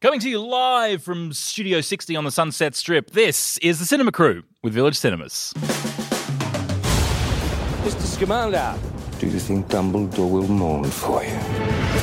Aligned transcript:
Coming 0.00 0.20
to 0.20 0.30
you 0.30 0.40
live 0.40 1.02
from 1.02 1.32
Studio 1.32 1.80
60 1.80 2.14
on 2.14 2.22
the 2.22 2.30
Sunset 2.30 2.76
Strip, 2.76 3.10
this 3.10 3.58
is 3.58 3.80
the 3.80 3.84
Cinema 3.84 4.12
Crew 4.12 4.44
with 4.62 4.72
Village 4.72 4.96
Cinemas. 4.96 5.52
Mr. 7.82 8.02
Scamander. 8.02 8.78
Do 9.18 9.26
you 9.26 9.40
think 9.40 9.66
Dumbledore 9.66 10.30
will 10.30 10.46
mourn 10.46 10.84
for 10.84 11.24
you? 11.24 11.30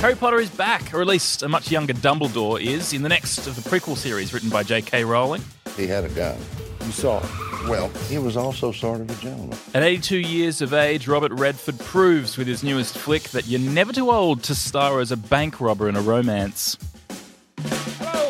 Harry 0.02 0.14
Potter 0.14 0.42
is 0.42 0.50
back, 0.50 0.94
or 0.94 1.00
at 1.00 1.08
least 1.08 1.42
a 1.42 1.48
much 1.48 1.72
younger 1.72 1.94
Dumbledore 1.94 2.62
is, 2.62 2.92
in 2.92 3.02
the 3.02 3.08
next 3.08 3.48
of 3.48 3.56
the 3.56 3.62
prequel 3.62 3.96
series 3.96 4.34
written 4.34 4.50
by 4.50 4.62
J.K. 4.62 5.06
Rowling. 5.06 5.42
He 5.78 5.88
had 5.88 6.04
a 6.04 6.10
gun. 6.10 6.38
You 6.82 6.92
saw 6.92 7.20
it. 7.20 7.30
Well, 7.70 7.88
he 8.10 8.18
was 8.18 8.36
also 8.36 8.74
sort 8.74 9.00
of 9.00 9.10
a 9.10 9.22
gentleman. 9.22 9.58
At 9.74 9.84
82 9.84 10.18
years 10.18 10.62
of 10.62 10.74
age, 10.74 11.08
Robert 11.08 11.32
Redford 11.32 11.80
proves 11.80 12.36
with 12.36 12.48
his 12.48 12.62
newest 12.62 12.98
flick 12.98 13.30
that 13.30 13.48
you're 13.48 13.62
never 13.62 13.94
too 13.94 14.12
old 14.12 14.44
to 14.44 14.54
star 14.54 15.00
as 15.00 15.14
a 15.14 15.18
bank 15.18 15.62
robber 15.62 15.88
in 15.88 15.96
a 15.96 16.02
romance. 16.02 16.78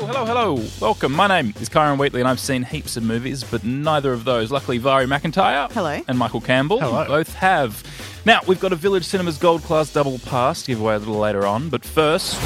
Hello, 0.06 0.24
hello, 0.24 0.56
hello. 0.56 0.70
Welcome. 0.80 1.14
My 1.14 1.26
name 1.26 1.56
is 1.60 1.68
Kyron 1.68 1.98
Wheatley, 1.98 2.22
and 2.22 2.28
I've 2.28 2.40
seen 2.40 2.62
heaps 2.62 2.96
of 2.96 3.02
movies, 3.02 3.44
but 3.44 3.64
neither 3.64 4.14
of 4.14 4.24
those. 4.24 4.52
Luckily, 4.52 4.78
Vari 4.78 5.08
McIntyre. 5.08 5.72
Hello. 5.72 6.00
And 6.08 6.20
Michael 6.20 6.42
Campbell. 6.42 6.80
Hello. 6.80 7.08
Both 7.08 7.34
have. 7.34 7.84
Now, 8.24 8.42
we've 8.46 8.60
got 8.60 8.72
a 8.72 8.76
Village 8.76 9.04
Cinemas 9.04 9.40
Gold 9.40 9.64
Class 9.64 9.92
double 9.92 10.20
pass 10.20 10.62
to 10.62 10.68
give 10.68 10.80
away 10.80 10.94
a 10.94 11.00
little 11.00 11.18
later 11.18 11.48
on, 11.48 11.70
but 11.70 11.84
first. 11.84 12.38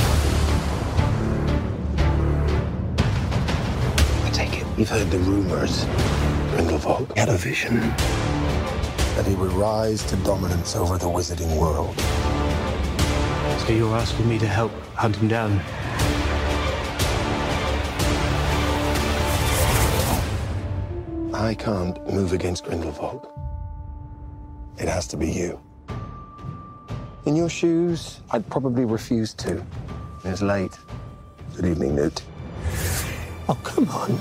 I 4.23 4.30
take 4.32 4.54
it 4.62 4.66
you've 4.77 4.88
heard 4.88 5.12
the 5.12 5.20
rumors. 5.20 5.84
Grindelwald 6.52 7.12
had 7.18 7.27
a 7.27 7.35
vision 7.35 7.82
that 9.18 9.26
he 9.27 9.35
would 9.35 9.52
rise 9.52 10.05
to 10.05 10.16
dominance 10.18 10.77
over 10.77 10.98
the 10.98 11.07
wizarding 11.07 11.60
world. 11.60 11.99
So 13.68 13.73
you're 13.73 13.98
asking 13.98 14.30
me 14.30 14.40
to 14.40 14.48
help 14.48 14.71
hunt 14.96 15.18
him 15.18 15.27
down? 15.27 15.60
I 21.40 21.55
can't 21.55 22.05
move 22.13 22.34
against 22.34 22.65
Grindelwald. 22.65 23.26
It 24.77 24.90
has 24.90 25.07
to 25.07 25.15
be 25.15 25.32
you. 25.32 25.57
In 27.26 27.37
your 27.37 27.48
shoes, 27.48 28.20
I'd 28.31 28.48
probably 28.49 28.84
refuse 28.84 29.34
to. 29.35 29.65
It's 30.26 30.41
late. 30.41 30.77
Good 31.55 31.63
evening, 31.63 31.96
Newt. 31.96 32.21
Oh, 33.48 33.57
come 33.63 33.87
on. 33.87 34.18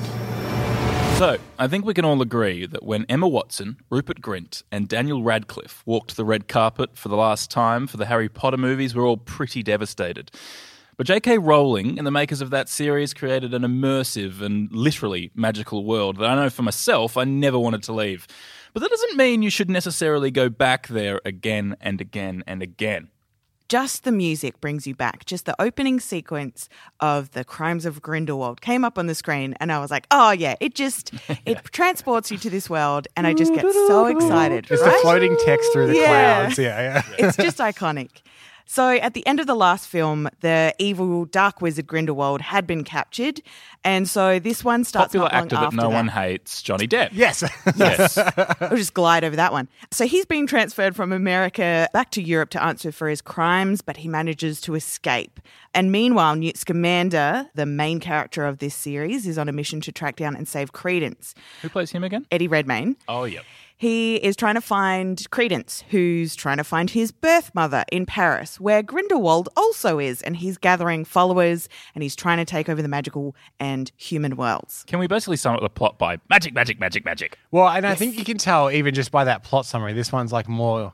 So, 1.18 1.38
I 1.58 1.66
think 1.66 1.84
we 1.84 1.92
can 1.92 2.04
all 2.04 2.22
agree 2.22 2.66
that 2.66 2.84
when 2.84 3.04
Emma 3.08 3.26
Watson, 3.26 3.78
Rupert 3.90 4.20
Grint, 4.20 4.62
and 4.70 4.86
Daniel 4.86 5.24
Radcliffe 5.24 5.82
walked 5.84 6.16
the 6.16 6.24
red 6.24 6.46
carpet 6.46 6.96
for 6.96 7.08
the 7.08 7.16
last 7.16 7.50
time 7.50 7.88
for 7.88 7.96
the 7.96 8.06
Harry 8.06 8.28
Potter 8.28 8.56
movies, 8.56 8.94
we're 8.94 9.08
all 9.08 9.16
pretty 9.16 9.64
devastated. 9.64 10.30
But 10.98 11.06
J.K. 11.06 11.38
Rowling 11.38 11.96
and 11.96 12.04
the 12.04 12.10
makers 12.10 12.40
of 12.40 12.50
that 12.50 12.68
series 12.68 13.14
created 13.14 13.54
an 13.54 13.62
immersive 13.62 14.42
and 14.42 14.70
literally 14.72 15.30
magical 15.32 15.84
world 15.84 16.16
that 16.16 16.28
I 16.28 16.34
know 16.34 16.50
for 16.50 16.62
myself 16.64 17.16
I 17.16 17.22
never 17.22 17.56
wanted 17.56 17.84
to 17.84 17.92
leave. 17.92 18.26
But 18.74 18.80
that 18.80 18.90
doesn't 18.90 19.16
mean 19.16 19.42
you 19.42 19.48
should 19.48 19.70
necessarily 19.70 20.32
go 20.32 20.48
back 20.48 20.88
there 20.88 21.20
again 21.24 21.76
and 21.80 22.00
again 22.00 22.42
and 22.48 22.62
again. 22.64 23.10
Just 23.68 24.02
the 24.02 24.10
music 24.10 24.60
brings 24.60 24.88
you 24.88 24.94
back. 24.96 25.24
Just 25.24 25.44
the 25.44 25.54
opening 25.62 26.00
sequence 26.00 26.68
of 26.98 27.30
the 27.30 27.44
Crimes 27.44 27.86
of 27.86 28.02
Grindelwald 28.02 28.60
came 28.60 28.82
up 28.82 28.98
on 28.98 29.06
the 29.06 29.14
screen, 29.14 29.54
and 29.60 29.70
I 29.70 29.78
was 29.78 29.90
like, 29.90 30.06
"Oh 30.10 30.30
yeah!" 30.30 30.54
It 30.58 30.74
just 30.74 31.12
it 31.44 31.62
transports 31.64 32.30
you 32.30 32.38
to 32.38 32.48
this 32.50 32.70
world, 32.70 33.08
and 33.14 33.26
I 33.26 33.34
just 33.34 33.52
get 33.54 33.70
so 33.70 34.06
excited. 34.06 34.64
Just 34.64 34.82
right? 34.82 34.90
the 34.94 34.98
floating 35.02 35.36
text 35.44 35.70
through 35.72 35.88
the 35.88 35.96
Yeah. 35.96 36.06
clouds. 36.46 36.58
Yeah, 36.58 36.80
yeah. 37.18 37.26
it's 37.26 37.36
just 37.36 37.58
iconic. 37.70 38.22
So 38.70 38.90
at 38.90 39.14
the 39.14 39.26
end 39.26 39.40
of 39.40 39.46
the 39.46 39.54
last 39.54 39.88
film, 39.88 40.28
the 40.40 40.74
evil 40.78 41.24
dark 41.24 41.62
wizard 41.62 41.86
Grindelwald 41.86 42.42
had 42.42 42.66
been 42.66 42.84
captured, 42.84 43.40
and 43.82 44.06
so 44.06 44.38
this 44.38 44.62
one 44.62 44.84
starts 44.84 45.14
Popular 45.14 45.24
not 45.24 45.32
long 45.32 45.42
actor 45.44 45.56
that 45.56 45.64
after 45.64 45.76
no 45.76 45.88
that. 45.88 45.94
one 45.94 46.08
hates, 46.08 46.60
Johnny 46.60 46.86
Depp. 46.86 47.08
Yes. 47.12 47.42
Yes. 47.76 48.16
we'll 48.60 48.76
just 48.76 48.92
glide 48.92 49.24
over 49.24 49.36
that 49.36 49.52
one. 49.52 49.68
So 49.90 50.06
he's 50.06 50.26
being 50.26 50.46
transferred 50.46 50.94
from 50.94 51.12
America 51.12 51.88
back 51.94 52.10
to 52.10 52.22
Europe 52.22 52.50
to 52.50 52.62
answer 52.62 52.92
for 52.92 53.08
his 53.08 53.22
crimes, 53.22 53.80
but 53.80 53.96
he 53.96 54.06
manages 54.06 54.60
to 54.60 54.74
escape. 54.74 55.40
And 55.72 55.90
meanwhile, 55.90 56.36
Newt 56.36 56.58
Scamander, 56.58 57.46
the 57.54 57.64
main 57.64 58.00
character 58.00 58.44
of 58.44 58.58
this 58.58 58.74
series, 58.74 59.26
is 59.26 59.38
on 59.38 59.48
a 59.48 59.52
mission 59.52 59.80
to 59.80 59.92
track 59.92 60.16
down 60.16 60.36
and 60.36 60.46
save 60.46 60.72
Credence. 60.72 61.34
Who 61.62 61.70
plays 61.70 61.90
him 61.90 62.04
again? 62.04 62.26
Eddie 62.30 62.48
Redmayne. 62.48 62.96
Oh, 63.08 63.24
yeah. 63.24 63.40
He 63.80 64.16
is 64.16 64.34
trying 64.34 64.56
to 64.56 64.60
find 64.60 65.24
Credence, 65.30 65.84
who's 65.90 66.34
trying 66.34 66.56
to 66.56 66.64
find 66.64 66.90
his 66.90 67.12
birth 67.12 67.54
mother 67.54 67.84
in 67.92 68.06
Paris, 68.06 68.58
where 68.58 68.82
Grindelwald 68.82 69.48
also 69.56 70.00
is, 70.00 70.20
and 70.20 70.36
he's 70.36 70.58
gathering 70.58 71.04
followers 71.04 71.68
and 71.94 72.02
he's 72.02 72.16
trying 72.16 72.38
to 72.38 72.44
take 72.44 72.68
over 72.68 72.82
the 72.82 72.88
magical 72.88 73.36
and 73.60 73.92
human 73.96 74.34
worlds. 74.34 74.82
Can 74.88 74.98
we 74.98 75.06
basically 75.06 75.36
sum 75.36 75.54
up 75.54 75.60
the 75.60 75.68
plot 75.68 75.96
by 75.96 76.18
magic, 76.28 76.54
magic, 76.54 76.80
magic, 76.80 77.04
magic? 77.04 77.38
well, 77.52 77.68
and 77.68 77.86
I 77.86 77.94
think 77.94 78.18
you 78.18 78.24
can 78.24 78.36
tell 78.36 78.68
even 78.68 78.94
just 78.94 79.12
by 79.12 79.22
that 79.22 79.44
plot 79.44 79.64
summary, 79.64 79.92
this 79.92 80.10
one's 80.10 80.32
like 80.32 80.48
more 80.48 80.92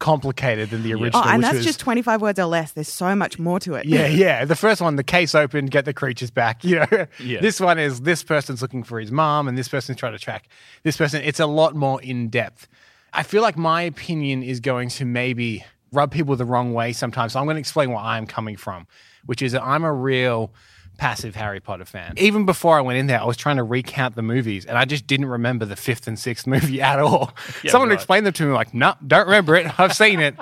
complicated 0.00 0.70
than 0.70 0.82
the 0.82 0.92
original. 0.94 1.22
Oh, 1.24 1.28
and 1.28 1.36
which 1.38 1.42
that's 1.44 1.56
was- 1.58 1.66
just 1.66 1.78
25 1.80 2.20
words 2.20 2.38
or 2.40 2.46
less. 2.46 2.72
There's 2.72 2.88
so 2.88 3.14
much 3.14 3.38
more 3.38 3.60
to 3.60 3.74
it. 3.74 3.86
Yeah, 3.86 4.06
yeah. 4.08 4.44
The 4.44 4.56
first 4.56 4.80
one, 4.80 4.96
the 4.96 5.04
case 5.04 5.34
opened, 5.36 5.70
get 5.70 5.84
the 5.84 5.94
creatures 5.94 6.30
back. 6.32 6.64
You 6.70 6.80
know, 6.80 7.06
Yeah. 7.20 7.40
this 7.40 7.60
one 7.60 7.78
is 7.78 8.00
this 8.00 8.24
person's 8.24 8.60
looking 8.62 8.82
for 8.82 8.98
his 8.98 9.12
mom, 9.12 9.46
and 9.46 9.56
this 9.56 9.68
person's 9.68 9.98
trying 9.98 10.12
to 10.12 10.18
track 10.18 10.48
this 10.82 10.96
person. 10.96 11.22
It's 11.22 11.38
a 11.40 11.46
lot 11.46 11.76
more 11.76 12.02
in 12.02 12.28
depth. 12.30 12.66
I 13.12 13.22
feel 13.22 13.42
like 13.42 13.56
my 13.56 13.82
opinion 13.82 14.42
is 14.42 14.58
going 14.60 14.88
to 14.90 15.04
maybe 15.04 15.64
rub 15.92 16.10
people 16.12 16.34
the 16.36 16.44
wrong 16.44 16.72
way 16.72 16.92
sometimes. 16.92 17.32
So 17.34 17.40
I'm 17.40 17.46
going 17.46 17.56
to 17.56 17.60
explain 17.60 17.90
where 17.90 17.98
I'm 17.98 18.26
coming 18.26 18.56
from, 18.56 18.86
which 19.26 19.42
is 19.42 19.52
that 19.52 19.62
I'm 19.64 19.84
a 19.84 19.92
real 19.92 20.52
passive 21.00 21.34
Harry 21.34 21.60
Potter 21.60 21.86
fan. 21.86 22.12
Even 22.18 22.44
before 22.44 22.76
I 22.76 22.82
went 22.82 22.98
in 22.98 23.06
there, 23.06 23.18
I 23.20 23.24
was 23.24 23.38
trying 23.38 23.56
to 23.56 23.62
recount 23.64 24.16
the 24.16 24.22
movies, 24.22 24.66
and 24.66 24.76
I 24.76 24.84
just 24.84 25.06
didn't 25.06 25.26
remember 25.26 25.64
the 25.64 25.74
fifth 25.74 26.06
and 26.06 26.18
sixth 26.18 26.46
movie 26.46 26.82
at 26.92 26.98
all. 27.00 27.32
Yeah, 27.64 27.70
Someone 27.72 27.88
right. 27.88 27.94
explained 27.94 28.26
them 28.26 28.34
to 28.34 28.44
me, 28.44 28.52
like, 28.52 28.74
no, 28.74 28.94
don't 29.06 29.24
remember 29.24 29.56
it. 29.56 29.80
I've 29.80 29.94
seen 29.96 30.20
it. 30.20 30.36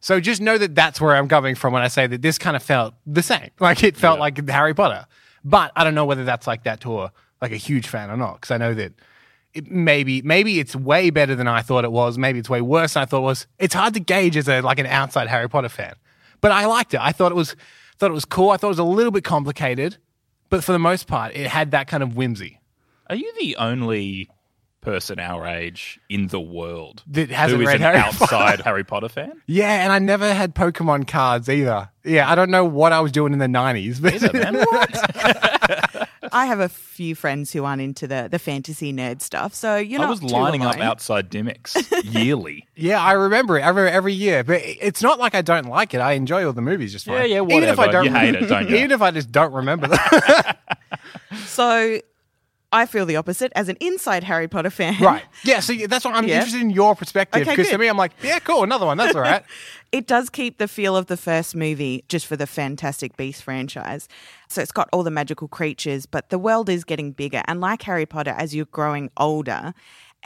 So 0.00 0.18
just 0.20 0.40
know 0.40 0.58
that 0.58 0.74
that's 0.74 1.00
where 1.00 1.14
I'm 1.14 1.28
coming 1.28 1.54
from 1.54 1.72
when 1.72 1.82
I 1.82 1.88
say 1.88 2.06
that 2.08 2.20
this 2.20 2.36
kind 2.36 2.56
of 2.56 2.62
felt 2.62 2.94
the 3.06 3.22
same. 3.22 3.50
Like 3.60 3.82
it 3.84 3.96
felt 3.96 4.16
Yeah. 4.18 4.20
like 4.20 4.48
Harry 4.48 4.74
Potter. 4.74 5.06
But 5.44 5.70
I 5.76 5.84
don't 5.84 5.94
know 5.94 6.04
whether 6.04 6.24
that's 6.24 6.46
like 6.48 6.64
that 6.64 6.80
to 6.80 7.00
a 7.02 7.12
like 7.40 7.52
a 7.52 7.56
huge 7.56 7.86
fan 7.86 8.10
or 8.10 8.16
not 8.16 8.34
because 8.40 8.50
I 8.50 8.56
know 8.58 8.74
that 8.74 8.92
it 9.54 9.70
maybe 9.70 10.20
maybe 10.22 10.58
it's 10.58 10.74
way 10.74 11.10
better 11.10 11.34
than 11.36 11.46
I 11.46 11.62
thought 11.62 11.84
it 11.84 11.92
was. 11.92 12.18
Maybe 12.18 12.40
it's 12.40 12.50
way 12.50 12.60
worse 12.60 12.94
than 12.94 13.02
I 13.04 13.06
thought 13.06 13.18
it 13.18 13.22
was. 13.22 13.46
It's 13.58 13.74
hard 13.74 13.94
to 13.94 14.00
gauge 14.00 14.36
as 14.36 14.48
a 14.48 14.60
like 14.62 14.78
an 14.80 14.86
outside 14.86 15.28
Harry 15.28 15.48
Potter 15.48 15.68
fan. 15.68 15.94
But 16.40 16.50
I 16.52 16.66
liked 16.66 16.92
it. 16.94 17.00
I 17.00 17.12
thought 17.12 17.30
it 17.32 17.36
was 17.36 17.54
thought 17.98 18.10
it 18.10 18.14
was 18.14 18.24
cool. 18.24 18.50
I 18.50 18.56
thought 18.56 18.68
it 18.68 18.70
was 18.70 18.78
a 18.78 18.84
little 18.84 19.12
bit 19.12 19.24
complicated, 19.24 19.96
but 20.50 20.62
for 20.64 20.72
the 20.72 20.78
most 20.78 21.06
part, 21.06 21.34
it 21.34 21.46
had 21.46 21.70
that 21.72 21.88
kind 21.88 22.02
of 22.02 22.16
whimsy. 22.16 22.60
Are 23.08 23.16
you 23.16 23.32
the 23.38 23.56
only 23.56 24.30
person 24.80 25.18
our 25.18 25.44
age 25.46 25.98
in 26.08 26.28
the 26.28 26.40
world 26.40 27.02
That 27.08 27.28
hasn't 27.30 27.60
who 27.60 27.62
is 27.62 27.66
read 27.66 27.76
an 27.76 27.82
Harry 27.82 27.98
outside 27.98 28.60
Harry 28.64 28.84
Potter 28.84 29.08
fan? 29.08 29.42
Yeah, 29.46 29.82
and 29.82 29.92
I 29.92 29.98
never 29.98 30.32
had 30.32 30.54
Pokemon 30.54 31.08
cards 31.08 31.48
either. 31.48 31.90
Yeah, 32.04 32.30
I 32.30 32.34
don't 32.34 32.50
know 32.50 32.64
what 32.64 32.92
I 32.92 33.00
was 33.00 33.12
doing 33.12 33.32
in 33.32 33.38
the 33.40 33.46
90s, 33.46 34.00
but 34.00 34.14
it, 34.22 34.32
man? 34.32 34.54
I 36.36 36.44
have 36.44 36.60
a 36.60 36.68
few 36.68 37.14
friends 37.14 37.50
who 37.52 37.64
aren't 37.64 37.80
into 37.80 38.06
the, 38.06 38.28
the 38.30 38.38
fantasy 38.38 38.92
nerd 38.92 39.22
stuff, 39.22 39.54
so 39.54 39.76
you 39.76 39.98
know. 39.98 40.04
I 40.04 40.10
was 40.10 40.20
too 40.20 40.26
lining 40.26 40.62
up 40.62 40.76
outside 40.78 41.30
Dymocks 41.30 41.74
yearly. 42.04 42.66
Yeah, 42.76 43.00
I 43.02 43.12
remember 43.12 43.58
it. 43.58 43.62
I 43.62 43.68
remember 43.68 43.88
every 43.88 44.12
year, 44.12 44.44
but 44.44 44.60
it's 44.62 45.02
not 45.02 45.18
like 45.18 45.34
I 45.34 45.40
don't 45.40 45.66
like 45.66 45.94
it. 45.94 46.00
I 46.00 46.12
enjoy 46.12 46.44
all 46.46 46.52
the 46.52 46.60
movies 46.60 46.92
just 46.92 47.06
fine. 47.06 47.16
Yeah, 47.30 47.40
yeah, 47.40 47.56
Even 47.56 47.68
if 47.70 47.78
I 47.78 47.88
don't, 47.88 48.04
You 48.04 48.12
hate 48.12 48.34
it, 48.34 48.48
don't 48.48 48.68
you? 48.68 48.76
Even 48.76 48.90
if 48.90 49.00
I 49.00 49.10
just 49.10 49.32
don't 49.32 49.52
remember 49.52 49.88
them. 49.88 49.98
So 51.46 52.00
I 52.72 52.84
feel 52.86 53.06
the 53.06 53.16
opposite 53.16 53.52
as 53.54 53.68
an 53.68 53.76
inside 53.80 54.24
Harry 54.24 54.48
Potter 54.48 54.70
fan. 54.70 55.00
right? 55.02 55.24
Yeah. 55.44 55.60
So 55.60 55.72
that's 55.86 56.04
what 56.04 56.14
I'm 56.14 56.24
Yeah. 56.28 56.36
interested 56.36 56.60
in 56.60 56.70
your 56.70 56.94
perspective 56.96 57.42
Okay, 57.42 57.50
because 57.52 57.70
to 57.70 57.78
me, 57.78 57.86
I'm 57.88 57.96
like, 57.96 58.12
yeah, 58.22 58.38
cool, 58.40 58.64
another 58.64 58.86
one. 58.86 58.96
That's 58.98 59.14
all 59.14 59.22
right. 59.22 59.42
It 59.92 60.08
does 60.08 60.28
keep 60.28 60.58
the 60.58 60.66
feel 60.68 60.96
of 60.96 61.06
the 61.06 61.16
first 61.16 61.54
movie 61.54 62.04
just 62.08 62.26
for 62.26 62.36
the 62.36 62.46
Fantastic 62.46 63.16
Beasts 63.16 63.40
franchise. 63.40 64.08
So 64.48 64.60
it's 64.60 64.72
got 64.72 64.88
all 64.92 65.04
the 65.04 65.12
magical 65.12 65.46
creatures, 65.46 66.06
but 66.06 66.28
the 66.28 66.40
world 66.40 66.68
is 66.68 66.82
getting 66.84 67.12
bigger. 67.12 67.40
And 67.46 67.60
like 67.60 67.82
Harry 67.82 68.04
Potter, 68.04 68.34
as 68.36 68.52
you're 68.54 68.66
growing 68.66 69.10
older 69.16 69.72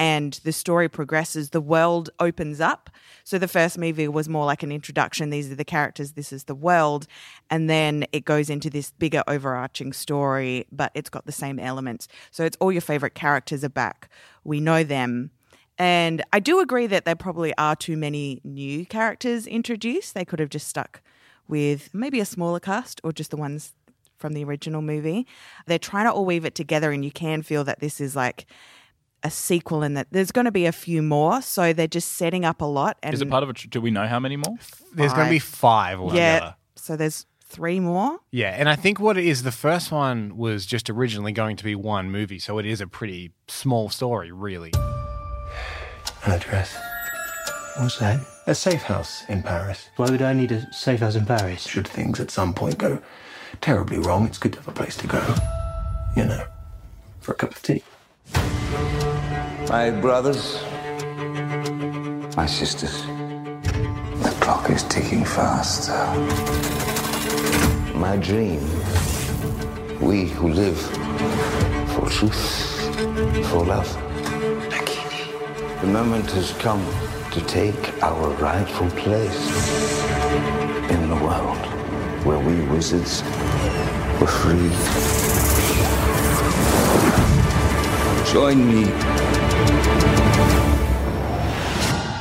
and 0.01 0.41
the 0.45 0.53
story 0.53 0.89
progresses, 0.89 1.51
the 1.51 1.61
world 1.61 2.09
opens 2.19 2.59
up. 2.59 2.89
So 3.23 3.37
the 3.37 3.47
first 3.47 3.77
movie 3.77 4.09
was 4.09 4.31
more 4.31 4.47
like 4.47 4.63
an 4.63 4.73
introduction. 4.73 5.29
These 5.29 5.53
are 5.53 5.57
the 5.57 5.63
characters, 5.63 6.13
this 6.13 6.33
is 6.33 6.45
the 6.45 6.55
world. 6.55 7.07
And 7.51 7.69
then 7.69 8.07
it 8.11 8.25
goes 8.25 8.49
into 8.49 8.71
this 8.71 8.93
bigger 8.93 9.23
overarching 9.29 9.93
story, 9.93 10.67
but 10.73 10.91
it's 10.95 11.11
got 11.11 11.27
the 11.27 11.33
same 11.33 11.59
elements. 11.59 12.09
So 12.31 12.47
it's 12.47 12.57
all 12.61 12.73
your 12.73 12.81
favorite 12.81 13.15
characters 13.15 13.63
are 13.63 13.69
back. 13.69 14.09
We 14.43 14.59
know 14.59 14.85
them. 14.85 15.33
And 15.77 16.23
I 16.33 16.41
do 16.41 16.61
agree 16.61 16.87
that 16.87 17.05
there 17.05 17.15
probably 17.15 17.53
are 17.59 17.77
too 17.77 17.99
many 17.99 18.41
new 18.43 18.87
characters 18.87 19.47
introduced. 19.47 20.15
They 20.15 20.25
could 20.25 20.41
have 20.41 20.49
just 20.49 20.67
stuck 20.67 21.03
with 21.47 21.93
maybe 21.93 22.21
a 22.21 22.25
smaller 22.25 22.59
cast 22.59 23.03
or 23.05 23.13
just 23.13 23.33
the 23.33 23.37
ones 23.37 23.75
from 24.17 24.33
the 24.33 24.45
original 24.45 24.81
movie. 24.81 25.27
They're 25.67 25.79
trying 25.79 26.07
to 26.07 26.13
all 26.13 26.25
weave 26.25 26.47
it 26.47 26.55
together, 26.55 26.91
and 26.91 27.05
you 27.05 27.11
can 27.11 27.43
feel 27.43 27.65
that 27.65 27.81
this 27.81 28.01
is 28.01 28.17
like 28.17 28.47
a 29.23 29.31
sequel 29.31 29.83
and 29.83 29.97
that 29.97 30.09
there's 30.11 30.33
going 30.33 30.47
to 30.47 30.53
be 30.53 30.67
a 30.67 30.73
few 30.73 31.03
more. 31.03 31.43
So 31.43 31.73
they're 31.73 31.87
just 31.87 32.13
setting 32.13 32.45
up 32.45 32.61
a 32.61 32.65
lot. 32.65 32.97
And 33.03 33.15
Is 33.15 33.21
it 33.21 33.29
part 33.31 33.43
of 33.43 33.51
a? 33.51 33.53
tr- 33.53 33.69
Do 33.69 33.81
we 33.81 33.91
know 33.91 34.07
how 34.07 34.21
many 34.21 34.37
more? 34.37 34.57
There's 34.95 35.13
going 35.13 35.27
to 35.27 35.31
be 35.31 35.39
five 35.39 35.99
yeah. 35.99 36.05
altogether. 36.05 36.55
So 36.77 36.97
there's 36.97 37.27
three 37.45 37.81
more. 37.81 38.19
Yeah, 38.31 38.55
and 38.57 38.69
I 38.69 38.77
think 38.77 39.01
what 39.01 39.19
it 39.19 39.25
is, 39.25 39.43
the 39.43 39.53
first 39.53 39.91
one 39.93 40.37
was 40.37 40.65
just 40.65 40.89
originally 40.89 41.33
going 41.33 41.57
to 41.57 41.65
be 41.65 41.75
one 41.75 42.11
movie, 42.11 42.39
so 42.39 42.59
it 42.59 42.65
is 42.65 42.81
a 42.81 42.87
pretty 42.87 43.33
small 43.49 43.91
story, 43.91 44.31
really. 44.31 44.73
An 46.25 46.33
address. 46.33 46.77
What's 47.79 47.99
that? 47.99 48.21
A 48.47 48.55
safe 48.55 48.83
house 48.83 49.25
in 49.29 49.43
Paris. 49.43 49.89
Why 49.97 50.11
would 50.11 50.23
I 50.23 50.33
need 50.33 50.53
a 50.53 50.73
safe 50.73 51.01
house 51.01 51.17
in 51.17 51.27
Paris? 51.27 51.67
Should 51.67 51.89
things 51.89 52.21
at 52.21 52.31
some 52.31 52.55
point 52.55 52.79
go 52.79 53.03
terribly 53.61 53.99
wrong, 53.99 54.27
it's 54.27 54.39
good 54.39 54.53
to 54.53 54.59
have 54.61 54.69
a 54.69 54.73
place 54.73 54.97
to 54.99 55.07
go. 55.07 55.35
You 56.17 56.25
know, 56.27 56.45
for 57.21 57.33
a 57.33 57.35
cup 57.35 57.53
of 57.53 57.63
tea. 57.63 57.83
My 59.71 59.89
brothers, 59.89 60.61
my 62.37 62.45
sisters, 62.45 63.05
the 64.21 64.37
clock 64.41 64.69
is 64.69 64.83
ticking 64.83 65.25
faster. 65.25 65.93
My 67.97 68.17
dream, 68.17 68.63
we 70.01 70.25
who 70.25 70.49
live 70.49 70.77
for 71.93 72.09
truth, 72.11 72.97
for 73.47 73.65
love. 73.65 73.89
The 75.83 75.87
moment 75.87 76.29
has 76.33 76.51
come 76.59 76.85
to 77.31 77.41
take 77.43 78.03
our 78.03 78.29
rightful 78.43 78.91
place 79.03 79.41
in 80.91 81.09
the 81.09 81.15
world 81.15 81.65
where 82.27 82.41
we 82.41 82.61
wizards 82.75 83.23
were 84.21 84.27
free. 84.27 85.50
Join 88.33 88.67
me 88.69 88.85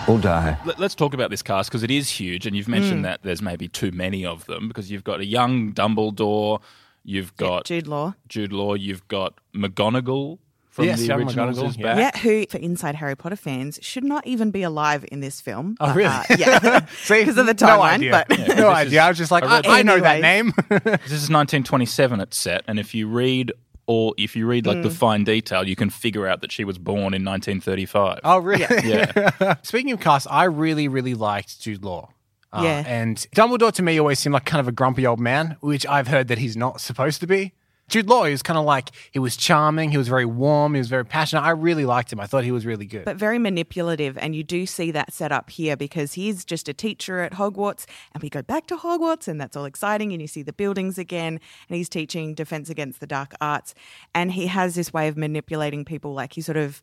or 0.07 0.17
die. 0.17 0.57
Let- 0.65 0.79
Let's 0.79 0.95
talk 0.95 1.13
about 1.13 1.29
this 1.29 1.43
cast 1.43 1.69
because 1.69 1.83
it 1.83 1.91
is 1.91 2.09
huge, 2.09 2.47
and 2.47 2.55
you've 2.55 2.67
mentioned 2.67 3.05
that 3.05 3.21
there's 3.21 3.43
maybe 3.43 3.67
too 3.67 3.91
many 3.91 4.25
of 4.25 4.45
them 4.47 4.67
because 4.67 4.89
you've 4.89 5.03
got 5.03 5.19
a 5.19 5.25
young 5.25 5.71
Dumbledore, 5.71 6.61
you've 7.03 7.35
got 7.37 7.65
Jude 7.65 7.85
Law. 7.87 8.15
Jude 8.27 8.51
Law, 8.51 8.73
you've 8.73 9.07
got 9.07 9.35
McGonagall 9.55 10.39
from 10.71 10.85
Yes, 10.85 10.99
the 11.01 11.05
young 11.07 11.19
originals 11.21 11.59
McGonagall, 11.59 11.67
is 11.69 11.77
yeah. 11.77 11.95
back. 11.95 12.15
Yeah, 12.15 12.21
who 12.21 12.45
for 12.49 12.57
inside 12.57 12.95
Harry 12.95 13.15
Potter 13.15 13.35
fans 13.35 13.77
should 13.83 14.03
not 14.03 14.25
even 14.25 14.49
be 14.49 14.63
alive 14.63 15.05
in 15.11 15.19
this 15.19 15.39
film. 15.41 15.77
Oh, 15.79 15.87
But, 15.87 15.95
really? 15.95 16.09
uh, 16.09 16.23
yeah, 16.39 16.79
because 17.07 17.37
of 17.37 17.45
the 17.45 17.53
no 17.53 17.67
timeline. 17.67 17.81
idea. 17.93 18.11
but 18.11 18.27
this 18.35 18.47
no 18.57 18.69
is- 18.71 18.75
idea. 18.87 19.01
I 19.03 19.09
was 19.09 19.17
just 19.19 19.29
like, 19.31 19.43
I 19.43 19.57
I, 19.59 19.79
I 19.79 19.83
know 19.83 19.99
that 19.99 20.21
name. 20.21 20.53
This 20.69 21.11
is 21.11 21.29
1927. 21.29 22.19
It's 22.19 22.35
set, 22.37 22.63
and 22.67 22.79
if 22.79 22.95
you 22.95 23.07
read 23.07 23.51
or 23.91 24.13
if 24.19 24.35
you 24.35 24.45
read 24.45 24.67
like 24.67 24.77
Mm. 24.77 24.83
the 24.83 24.89
fine 24.91 25.23
detail, 25.23 25.67
you 25.67 25.75
can 25.75 25.89
figure 25.89 26.27
out 26.27 26.41
that 26.41 26.51
she 26.51 26.63
was 26.63 26.77
born 26.77 27.15
in 27.15 27.23
1935. 27.25 28.19
oh, 28.23 28.37
really? 28.37 28.63
Yeah. 28.87 29.55
Speaking 29.63 29.91
of 29.93 29.99
cast, 29.99 30.27
I 30.29 30.43
really, 30.43 30.87
really 30.87 31.15
liked 31.15 31.59
Jude 31.59 31.83
Law. 31.83 32.09
Uh, 32.53 32.61
Yeah. 32.63 32.83
And 32.85 33.17
Dumbledore 33.35 33.71
to 33.73 33.81
me 33.81 33.99
always 33.99 34.19
seemed 34.19 34.33
like 34.33 34.45
kind 34.45 34.59
of 34.59 34.67
a 34.67 34.71
grumpy 34.71 35.07
old 35.07 35.19
man, 35.19 35.57
which 35.61 35.87
I've 35.87 36.07
heard 36.07 36.27
that 36.27 36.37
he's 36.37 36.55
not 36.55 36.81
supposed 36.81 37.19
to 37.21 37.27
be. 37.27 37.53
Jude 37.89 38.07
Law 38.07 38.23
is 38.23 38.41
kind 38.41 38.57
of 38.57 38.65
like, 38.65 38.91
he 39.11 39.19
was 39.19 39.35
charming, 39.35 39.91
he 39.91 39.97
was 39.97 40.07
very 40.07 40.25
warm, 40.25 40.75
he 40.75 40.79
was 40.79 40.87
very 40.87 41.05
passionate. 41.05 41.41
I 41.41 41.49
really 41.51 41.85
liked 41.85 42.13
him. 42.13 42.19
I 42.19 42.27
thought 42.27 42.43
he 42.43 42.51
was 42.51 42.65
really 42.65 42.85
good. 42.85 43.03
but 43.03 43.17
very 43.17 43.39
manipulative. 43.39 44.17
And 44.17 44.35
you 44.35 44.43
do 44.43 44.65
see 44.65 44.91
that 44.91 45.11
set 45.11 45.31
up 45.31 45.49
here 45.49 45.75
because 45.75 46.13
he's 46.13 46.45
just 46.45 46.69
a 46.69 46.73
teacher 46.73 47.19
at 47.19 47.33
Hogwarts. 47.33 47.85
And 48.13 48.21
we 48.21 48.29
go 48.29 48.41
back 48.41 48.67
to 48.67 48.77
Hogwarts, 48.77 49.27
and 49.27 49.41
that's 49.41 49.57
all 49.57 49.65
exciting. 49.65 50.13
And 50.13 50.21
you 50.21 50.27
see 50.27 50.43
the 50.43 50.53
buildings 50.53 50.97
again. 50.97 51.39
And 51.67 51.75
he's 51.75 51.89
teaching 51.89 52.35
Defense 52.35 52.69
Against 52.69 52.99
the 52.99 53.07
Dark 53.07 53.33
Arts. 53.41 53.73
And 54.13 54.31
he 54.31 54.47
has 54.47 54.75
this 54.75 54.93
way 54.93 55.07
of 55.07 55.17
manipulating 55.17 55.83
people. 55.83 56.13
Like 56.13 56.33
he 56.33 56.41
sort 56.41 56.57
of 56.57 56.81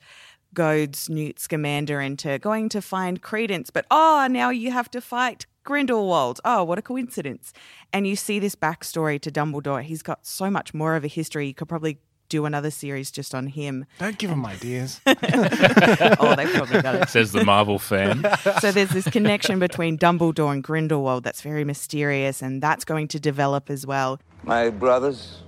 goads 0.54 1.08
Newt 1.08 1.38
Scamander 1.38 2.00
into 2.00 2.38
going 2.38 2.68
to 2.70 2.82
find 2.82 3.22
Credence, 3.22 3.70
but 3.70 3.86
oh, 3.90 4.26
now 4.30 4.50
you 4.50 4.70
have 4.72 4.90
to 4.92 5.00
fight 5.00 5.46
Grindelwald. 5.64 6.40
Oh, 6.44 6.64
what 6.64 6.78
a 6.78 6.82
coincidence. 6.82 7.52
And 7.92 8.06
you 8.06 8.16
see 8.16 8.38
this 8.38 8.54
backstory 8.54 9.20
to 9.20 9.30
Dumbledore. 9.30 9.82
He's 9.82 10.02
got 10.02 10.26
so 10.26 10.50
much 10.50 10.72
more 10.72 10.96
of 10.96 11.04
a 11.04 11.08
history. 11.08 11.48
You 11.48 11.54
could 11.54 11.68
probably 11.68 11.98
do 12.28 12.44
another 12.44 12.70
series 12.70 13.10
just 13.10 13.34
on 13.34 13.46
him. 13.48 13.84
Don't 13.98 14.18
give 14.18 14.30
him 14.30 14.44
ideas. 14.46 15.00
oh, 15.06 16.34
they've 16.36 16.52
probably 16.52 16.82
got 16.82 16.94
it. 16.96 17.08
Says 17.08 17.32
the 17.32 17.44
Marvel 17.44 17.78
fan. 17.78 18.24
So 18.60 18.72
there's 18.72 18.90
this 18.90 19.08
connection 19.08 19.58
between 19.58 19.98
Dumbledore 19.98 20.52
and 20.52 20.62
Grindelwald 20.62 21.24
that's 21.24 21.42
very 21.42 21.64
mysterious, 21.64 22.42
and 22.42 22.62
that's 22.62 22.84
going 22.84 23.08
to 23.08 23.20
develop 23.20 23.70
as 23.70 23.86
well. 23.86 24.20
My 24.44 24.70
brothers, 24.70 25.42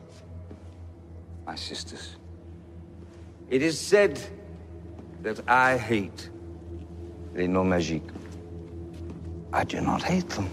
my 1.47 1.55
sisters. 1.55 2.17
It 3.49 3.63
is 3.63 3.81
said 3.81 4.21
that 5.23 5.41
I 5.49 5.77
hate 5.77 6.31
les 7.35 7.49
non-magiques. 7.49 8.13
I 9.53 9.65
do 9.65 9.81
not 9.81 10.03
hate 10.03 10.29
them. 10.31 10.49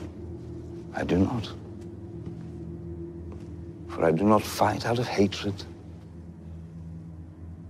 I 0.94 1.04
do 1.04 1.18
not. 1.18 1.52
For 3.90 4.06
I 4.06 4.12
do 4.12 4.24
not 4.24 4.42
fight 4.42 4.86
out 4.86 5.00
of 5.00 5.08
hatred. 5.08 5.64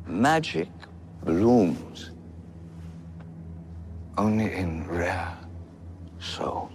Magic 0.05 0.69
blooms 1.23 2.11
only 4.17 4.53
in 4.53 4.87
rare 4.87 5.35
souls. 6.19 6.71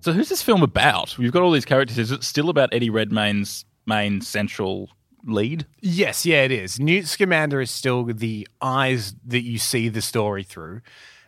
So 0.00 0.12
who's 0.12 0.28
this 0.28 0.42
film 0.42 0.62
about? 0.62 1.16
We've 1.16 1.32
got 1.32 1.42
all 1.42 1.52
these 1.52 1.64
characters. 1.64 1.98
Is 1.98 2.10
it 2.10 2.24
still 2.24 2.48
about 2.48 2.74
Eddie 2.74 2.90
Redmayne's 2.90 3.64
main 3.86 4.20
central 4.20 4.90
lead? 5.24 5.66
Yes, 5.80 6.24
yeah, 6.26 6.42
it 6.42 6.52
is. 6.52 6.78
Newt 6.80 7.06
Scamander 7.06 7.60
is 7.60 7.70
still 7.70 8.04
the 8.04 8.46
eyes 8.60 9.14
that 9.26 9.42
you 9.42 9.58
see 9.58 9.88
the 9.88 10.02
story 10.02 10.42
through, 10.42 10.80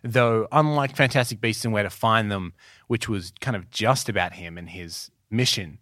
though, 0.03 0.49
unlike 0.53 0.97
Fantastic 0.97 1.41
Beasts 1.41 1.65
and 1.65 1.73
Where 1.73 1.83
to 1.85 1.91
Find 1.91 2.31
Them, 2.31 2.55
which 2.89 3.09
was 3.09 3.33
kind 3.41 3.57
of 3.57 3.71
just 3.71 4.09
about 4.09 4.35
him 4.35 4.59
and 4.59 4.71
his 4.71 5.11
mission, 5.31 5.79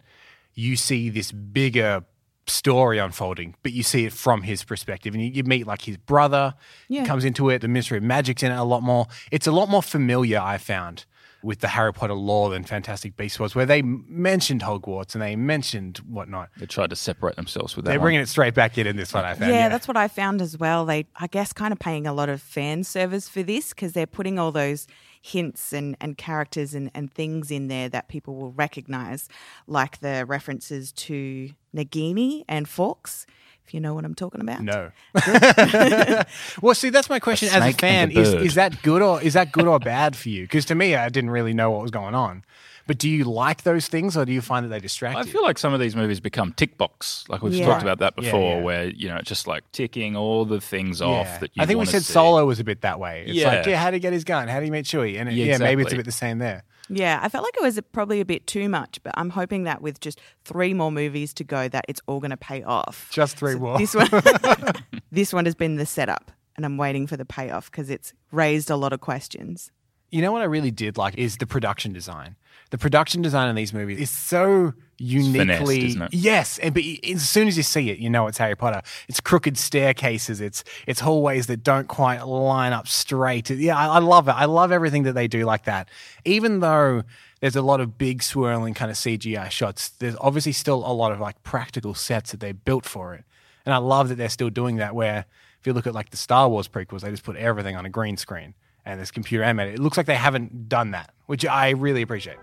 you 0.53 0.75
see 0.75 1.09
this 1.09 1.31
bigger 1.31 2.03
story 2.45 2.97
unfolding, 2.97 3.55
but 3.63 3.71
you 3.71 3.83
see 3.83 4.05
it 4.05 4.13
from 4.13 4.41
his 4.41 4.63
perspective. 4.63 5.13
And 5.13 5.23
you, 5.23 5.31
you 5.31 5.43
meet 5.43 5.65
like 5.65 5.81
his 5.83 5.97
brother 5.97 6.53
Yeah. 6.89 7.05
comes 7.05 7.23
into 7.25 7.49
it, 7.49 7.61
the 7.61 7.67
mystery 7.67 7.97
of 7.97 8.03
magic's 8.03 8.43
in 8.43 8.51
it 8.51 8.55
a 8.55 8.63
lot 8.63 8.83
more. 8.83 9.07
It's 9.31 9.47
a 9.47 9.51
lot 9.51 9.69
more 9.69 9.81
familiar, 9.81 10.39
I 10.39 10.57
found. 10.57 11.05
With 11.43 11.59
the 11.59 11.67
Harry 11.67 11.91
Potter 11.93 12.13
lore 12.13 12.49
than 12.49 12.63
Fantastic 12.63 13.17
Beasts 13.17 13.39
was, 13.39 13.53
where 13.53 13.65
they 13.65 13.81
mentioned 13.81 14.61
Hogwarts 14.61 15.13
and 15.13 15.21
they 15.21 15.35
mentioned 15.35 15.97
whatnot. 15.99 16.49
They 16.57 16.65
tried 16.65 16.89
to 16.91 16.95
separate 16.95 17.35
themselves 17.35 17.75
with 17.75 17.85
that. 17.85 17.91
They're 17.91 17.99
one. 17.99 18.05
bringing 18.05 18.21
it 18.21 18.29
straight 18.29 18.53
back 18.53 18.77
in 18.77 18.87
in 18.87 18.95
this 18.95 19.13
one, 19.13 19.25
I 19.25 19.33
found. 19.33 19.51
yeah, 19.51 19.67
that's 19.69 19.87
what 19.87 19.97
I 19.97 20.07
found 20.07 20.41
as 20.41 20.57
well. 20.57 20.85
They, 20.85 21.05
I 21.15 21.27
guess, 21.27 21.51
kind 21.51 21.73
of 21.73 21.79
paying 21.79 22.07
a 22.07 22.13
lot 22.13 22.29
of 22.29 22.41
fan 22.41 22.83
service 22.83 23.27
for 23.27 23.43
this 23.43 23.69
because 23.69 23.91
they're 23.93 24.07
putting 24.07 24.39
all 24.39 24.51
those 24.51 24.87
hints 25.21 25.71
and, 25.73 25.95
and 26.01 26.17
characters 26.17 26.73
and, 26.73 26.91
and 26.93 27.13
things 27.13 27.49
in 27.49 27.67
there 27.67 27.89
that 27.89 28.09
people 28.09 28.35
will 28.35 28.51
recognize, 28.51 29.29
like 29.67 29.99
the 29.99 30.25
references 30.25 30.91
to 30.91 31.49
Nagini 31.75 32.43
and 32.47 32.67
Fawkes, 32.67 33.25
if 33.65 33.73
you 33.73 33.79
know 33.79 33.93
what 33.93 34.05
I'm 34.05 34.15
talking 34.15 34.41
about. 34.41 34.61
No. 34.61 34.91
well, 36.61 36.75
see, 36.75 36.89
that's 36.89 37.09
my 37.09 37.19
question 37.19 37.49
as 37.49 37.63
a 37.63 37.71
fan. 37.77 38.11
a 38.15 38.19
Is 38.19 38.33
is 38.33 38.55
that 38.55 38.81
good 38.83 39.01
or 39.01 39.21
is 39.21 39.33
that 39.33 39.51
good 39.51 39.67
or 39.67 39.79
bad 39.79 40.15
for 40.15 40.29
you? 40.29 40.43
Because 40.43 40.65
to 40.65 40.75
me, 40.75 40.95
I 40.95 41.09
didn't 41.09 41.29
really 41.31 41.53
know 41.53 41.71
what 41.71 41.81
was 41.81 41.91
going 41.91 42.15
on. 42.15 42.43
But 42.85 42.97
do 42.97 43.09
you 43.09 43.23
like 43.23 43.63
those 43.63 43.87
things, 43.87 44.17
or 44.17 44.25
do 44.25 44.33
you 44.33 44.41
find 44.41 44.65
that 44.65 44.69
they 44.69 44.81
distract 44.81 45.15
I 45.15 45.21
you? 45.21 45.31
feel 45.31 45.41
like 45.41 45.57
some 45.57 45.73
of 45.73 45.79
these 45.79 45.95
movies 45.95 46.19
become 46.19 46.51
tick 46.51 46.77
box. 46.77 47.23
Like 47.29 47.41
we've 47.41 47.53
Yeah. 47.53 47.65
talked 47.65 47.81
about 47.81 47.99
that 47.99 48.13
before, 48.17 48.57
yeah. 48.57 48.61
where 48.61 48.85
you 48.89 49.07
know 49.07 49.15
it's 49.15 49.29
just 49.29 49.47
like 49.47 49.63
ticking 49.71 50.17
all 50.17 50.43
the 50.43 50.59
things 50.59 51.01
off 51.01 51.39
that 51.39 51.51
you. 51.55 51.63
I 51.63 51.65
think 51.65 51.79
we 51.79 51.85
said 51.85 52.03
see. 52.03 52.11
Solo 52.11 52.45
was 52.45 52.59
a 52.59 52.65
bit 52.65 52.81
that 52.81 52.99
way. 52.99 53.21
It's 53.25 53.41
like, 53.41 53.65
Yeah. 53.65 53.71
yeah, 53.71 53.77
how 53.81 53.89
do 53.89 53.95
you 53.95 54.01
get 54.01 54.11
his 54.11 54.25
gun? 54.25 54.49
How 54.49 54.59
do 54.59 54.65
you 54.65 54.71
meet 54.73 54.83
Chewie? 54.85 55.17
And 55.17 55.29
it- 55.29 55.35
Yeah, 55.35 55.45
yeah, 55.45 55.57
maybe 55.59 55.83
it's 55.83 55.93
a 55.93 55.95
bit 55.95 56.03
the 56.05 56.11
same 56.11 56.39
there. 56.39 56.63
Yeah, 56.89 57.19
I 57.21 57.29
felt 57.29 57.43
like 57.43 57.55
it 57.57 57.63
was 57.63 57.79
probably 57.91 58.19
a 58.19 58.25
bit 58.25 58.45
too 58.45 58.67
much, 58.67 58.99
but 59.03 59.13
I'm 59.15 59.29
hoping 59.29 59.63
that 59.63 59.81
with 59.81 59.99
just 59.99 60.19
three 60.43 60.73
more 60.73 60.91
movies 60.91 61.33
to 61.35 61.43
go, 61.43 61.67
that 61.69 61.85
it's 61.87 62.01
all 62.07 62.19
going 62.19 62.31
to 62.31 62.37
pay 62.37 62.61
off. 62.63 63.09
Just 63.11 63.37
three 63.37 63.55
more. 63.55 63.77
This 63.77 63.95
one, 63.95 64.09
this 65.11 65.33
one 65.33 65.45
has 65.45 65.55
been 65.55 65.77
the 65.77 65.85
setup, 65.85 66.31
and 66.55 66.65
I'm 66.65 66.77
waiting 66.77 67.07
for 67.07 67.17
the 67.17 67.25
payoff 67.25 67.71
because 67.71 67.89
it's 67.89 68.13
raised 68.31 68.69
a 68.69 68.75
lot 68.75 68.93
of 68.93 68.99
questions. 68.99 69.71
You 70.13 70.21
know 70.21 70.31
what 70.31 70.43
I 70.43 70.45
really 70.45 70.69
did 70.69 70.95
like 70.95 71.17
is 71.17 71.37
the 71.37 71.47
production 71.47 71.91
design. 71.91 72.35
The 72.69 72.77
production 72.77 73.23
design 73.23 73.49
in 73.49 73.55
these 73.55 73.73
movies 73.73 73.99
is 73.99 74.11
so 74.11 74.73
uniquely 74.99 75.39
finessed, 75.39 75.71
isn't 75.71 76.01
it? 76.03 76.13
yes. 76.13 76.59
And 76.59 76.71
but 76.71 76.83
as 77.11 77.27
soon 77.27 77.47
as 77.47 77.57
you 77.57 77.63
see 77.63 77.89
it, 77.89 77.97
you 77.97 78.11
know 78.11 78.27
it's 78.27 78.37
Harry 78.37 78.55
Potter. 78.55 78.83
It's 79.07 79.19
crooked 79.19 79.57
staircases. 79.57 80.39
It's 80.39 80.63
it's 80.85 80.99
hallways 80.99 81.47
that 81.47 81.63
don't 81.63 81.87
quite 81.87 82.21
line 82.21 82.73
up 82.73 82.87
straight. 82.87 83.49
Yeah, 83.49 83.75
I, 83.75 83.95
I 83.95 83.99
love 83.99 84.27
it. 84.27 84.33
I 84.33 84.45
love 84.45 84.71
everything 84.71 85.01
that 85.03 85.13
they 85.13 85.27
do 85.27 85.45
like 85.45 85.65
that. 85.65 85.89
Even 86.25 86.59
though 86.59 87.01
there's 87.41 87.55
a 87.55 87.63
lot 87.63 87.81
of 87.81 87.97
big 87.97 88.21
swirling 88.21 88.75
kind 88.75 88.91
of 88.91 88.97
CGI 88.97 89.49
shots, 89.49 89.89
there's 89.89 90.15
obviously 90.21 90.51
still 90.51 90.85
a 90.85 90.93
lot 90.93 91.11
of 91.11 91.19
like 91.19 91.41
practical 91.41 91.95
sets 91.95 92.29
that 92.29 92.39
they 92.39 92.51
built 92.51 92.85
for 92.85 93.15
it. 93.15 93.23
And 93.65 93.73
I 93.73 93.77
love 93.77 94.09
that 94.09 94.15
they're 94.19 94.29
still 94.29 94.51
doing 94.51 94.75
that. 94.75 94.93
Where 94.93 95.25
if 95.59 95.65
you 95.65 95.73
look 95.73 95.87
at 95.87 95.95
like 95.95 96.11
the 96.11 96.17
Star 96.17 96.47
Wars 96.49 96.67
prequels, 96.67 97.01
they 97.01 97.09
just 97.09 97.23
put 97.23 97.35
everything 97.35 97.75
on 97.75 97.87
a 97.87 97.89
green 97.89 98.15
screen 98.15 98.53
and 98.85 98.99
this 98.99 99.11
computer 99.11 99.43
animated. 99.43 99.75
It 99.75 99.79
looks 99.79 99.97
like 99.97 100.05
they 100.05 100.15
haven't 100.15 100.69
done 100.69 100.91
that, 100.91 101.13
which 101.25 101.45
I 101.45 101.71
really 101.71 102.01
appreciate. 102.01 102.37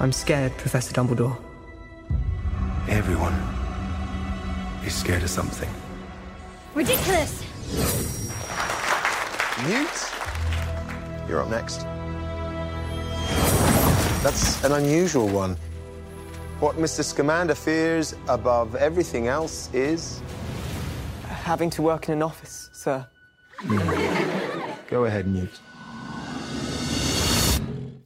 I'm 0.00 0.12
scared, 0.12 0.56
Professor 0.58 0.92
Dumbledore. 0.92 1.38
Everyone 2.88 3.34
is 4.84 4.94
scared 4.94 5.22
of 5.22 5.30
something. 5.30 5.70
Ridiculous! 6.74 7.42
Newt? 9.66 10.14
you're 11.28 11.40
up 11.40 11.48
next. 11.48 11.80
That's 14.22 14.62
an 14.64 14.72
unusual 14.72 15.28
one. 15.28 15.56
What 16.64 16.76
Mr. 16.76 17.04
Scamander 17.04 17.54
fears 17.54 18.14
above 18.26 18.74
everything 18.74 19.28
else 19.28 19.68
is. 19.74 20.22
Having 21.26 21.68
to 21.76 21.82
work 21.82 22.08
in 22.08 22.14
an 22.14 22.22
office, 22.22 22.70
sir. 22.72 23.06
Go 24.88 25.04
ahead, 25.04 25.26
Newt. 25.26 25.60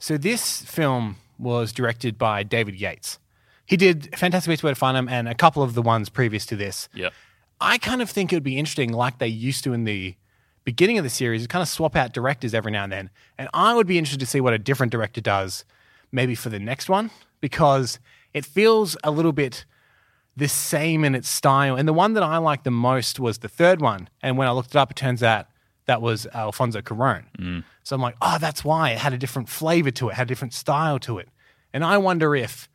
So 0.01 0.19
this 0.19 0.63
film 0.63 1.19
was 1.39 1.73
directed 1.73 2.19
by 2.19 2.43
David 2.43 2.75
Yates. 2.81 3.21
He 3.65 3.77
did 3.77 4.13
Fantastic 4.19 4.51
Beasts 4.51 4.65
Where 4.65 4.75
to 4.75 4.77
Find 4.77 4.97
Them 4.97 5.09
and 5.09 5.29
a 5.29 5.37
couple 5.37 5.63
of 5.63 5.75
the 5.75 5.83
ones 5.83 6.09
previous 6.09 6.45
to 6.47 6.57
this. 6.57 6.89
Yep. 6.95 7.13
I 7.61 7.79
kind 7.79 8.03
of 8.03 8.11
think 8.11 8.33
it 8.33 8.37
would 8.37 8.43
be 8.43 8.59
interesting, 8.59 8.93
like 8.93 9.19
they 9.19 9.29
used 9.29 9.63
to 9.63 9.73
in 9.73 9.85
the 9.85 10.17
beginning 10.65 10.99
of 10.99 11.05
the 11.05 11.11
series, 11.11 11.43
to 11.43 11.49
kind 11.49 11.63
of 11.63 11.69
swap 11.69 11.95
out 11.95 12.13
directors 12.13 12.55
every 12.55 12.73
now 12.73 12.83
and 12.83 12.93
then. 12.93 13.11
And 13.39 13.49
I 13.55 13.75
would 13.75 13.87
be 13.87 13.99
interested 13.99 14.19
to 14.19 14.27
see 14.27 14.41
what 14.41 14.53
a 14.53 14.59
different 14.59 14.91
director 14.91 15.21
does, 15.21 15.65
maybe 16.11 16.35
for 16.35 16.49
the 16.49 16.59
next 16.59 16.89
one, 16.89 17.13
because 17.41 18.01
it 18.35 18.45
feels 18.45 18.97
a 19.03 19.11
little 19.11 19.33
bit 19.33 19.65
the 20.37 20.49
same 20.49 21.05
in 21.05 21.15
its 21.15 21.29
style. 21.29 21.77
And 21.77 21.89
the 21.89 21.93
one 21.93 22.15
that 22.15 22.23
I 22.23 22.37
liked 22.39 22.65
the 22.65 22.71
most 22.71 23.19
was 23.19 23.39
the 23.39 23.49
third 23.49 23.81
one. 23.81 24.09
And 24.23 24.39
when 24.39 24.47
I 24.47 24.53
looked 24.53 24.71
it 24.71 24.77
up, 24.77 24.93
it 24.93 24.97
turns 24.97 25.23
out 25.23 25.47
that 25.87 26.01
was 26.01 26.27
Alfonso 26.33 26.81
Cuarón. 26.81 27.25
Mm. 27.39 27.65
So 27.83 27.97
I'm 27.97 28.03
like, 28.03 28.17
oh, 28.23 28.39
that's 28.39 28.65
why 28.65 28.91
it 28.91 28.99
had 28.99 29.13
a 29.13 29.19
different 29.19 29.49
flavor 29.49 29.91
to 29.93 30.11
it, 30.11 30.15
had 30.15 30.27
a 30.27 30.29
different 30.29 30.55
style 30.55 30.99
to 31.01 31.19
it. 31.19 31.29
And 31.73 31.85
I 31.85 31.99
wonder 31.99 32.37
if 32.37 32.69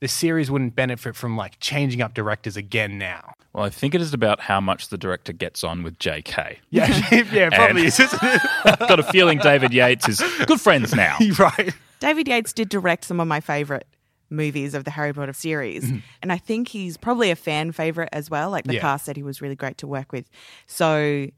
the 0.00 0.08
series 0.08 0.50
wouldn't 0.50 0.74
benefit 0.74 1.16
from 1.16 1.36
like 1.36 1.58
changing 1.60 2.02
up 2.02 2.14
directors 2.14 2.56
again 2.56 2.98
now. 2.98 3.34
Well, 3.52 3.64
I 3.64 3.70
think 3.70 3.94
it 3.94 4.00
is 4.00 4.14
about 4.14 4.40
how 4.40 4.60
much 4.60 4.88
the 4.88 4.98
director 4.98 5.32
gets 5.32 5.62
on 5.62 5.82
with 5.82 5.98
J.K. 5.98 6.58
Yeah, 6.70 7.22
yeah, 7.32 7.50
probably 7.50 7.86
is. 7.86 8.00
I've 8.00 8.78
got 8.78 8.98
a 8.98 9.02
feeling 9.04 9.38
David 9.38 9.72
Yates 9.72 10.08
is 10.08 10.22
good 10.46 10.60
friends 10.60 10.94
now. 10.94 11.18
right. 11.38 11.74
David 12.00 12.28
Yates 12.28 12.52
did 12.52 12.68
direct 12.68 13.04
some 13.04 13.20
of 13.20 13.28
my 13.28 13.40
favorite 13.40 13.86
movies 14.32 14.74
of 14.74 14.84
the 14.84 14.90
Harry 14.90 15.12
Potter 15.12 15.32
series. 15.32 15.84
Mm-hmm. 15.84 15.98
And 16.22 16.32
I 16.32 16.38
think 16.38 16.68
he's 16.68 16.96
probably 16.96 17.30
a 17.30 17.36
fan 17.36 17.70
favorite 17.72 18.08
as 18.12 18.30
well. 18.30 18.50
Like 18.50 18.64
the 18.64 18.74
Yeah. 18.74 18.80
cast 18.80 19.04
said 19.04 19.16
he 19.16 19.22
was 19.22 19.40
really 19.40 19.54
great 19.56 19.78
to 19.78 19.86
work 19.86 20.10
with. 20.12 20.28
So 20.66 21.28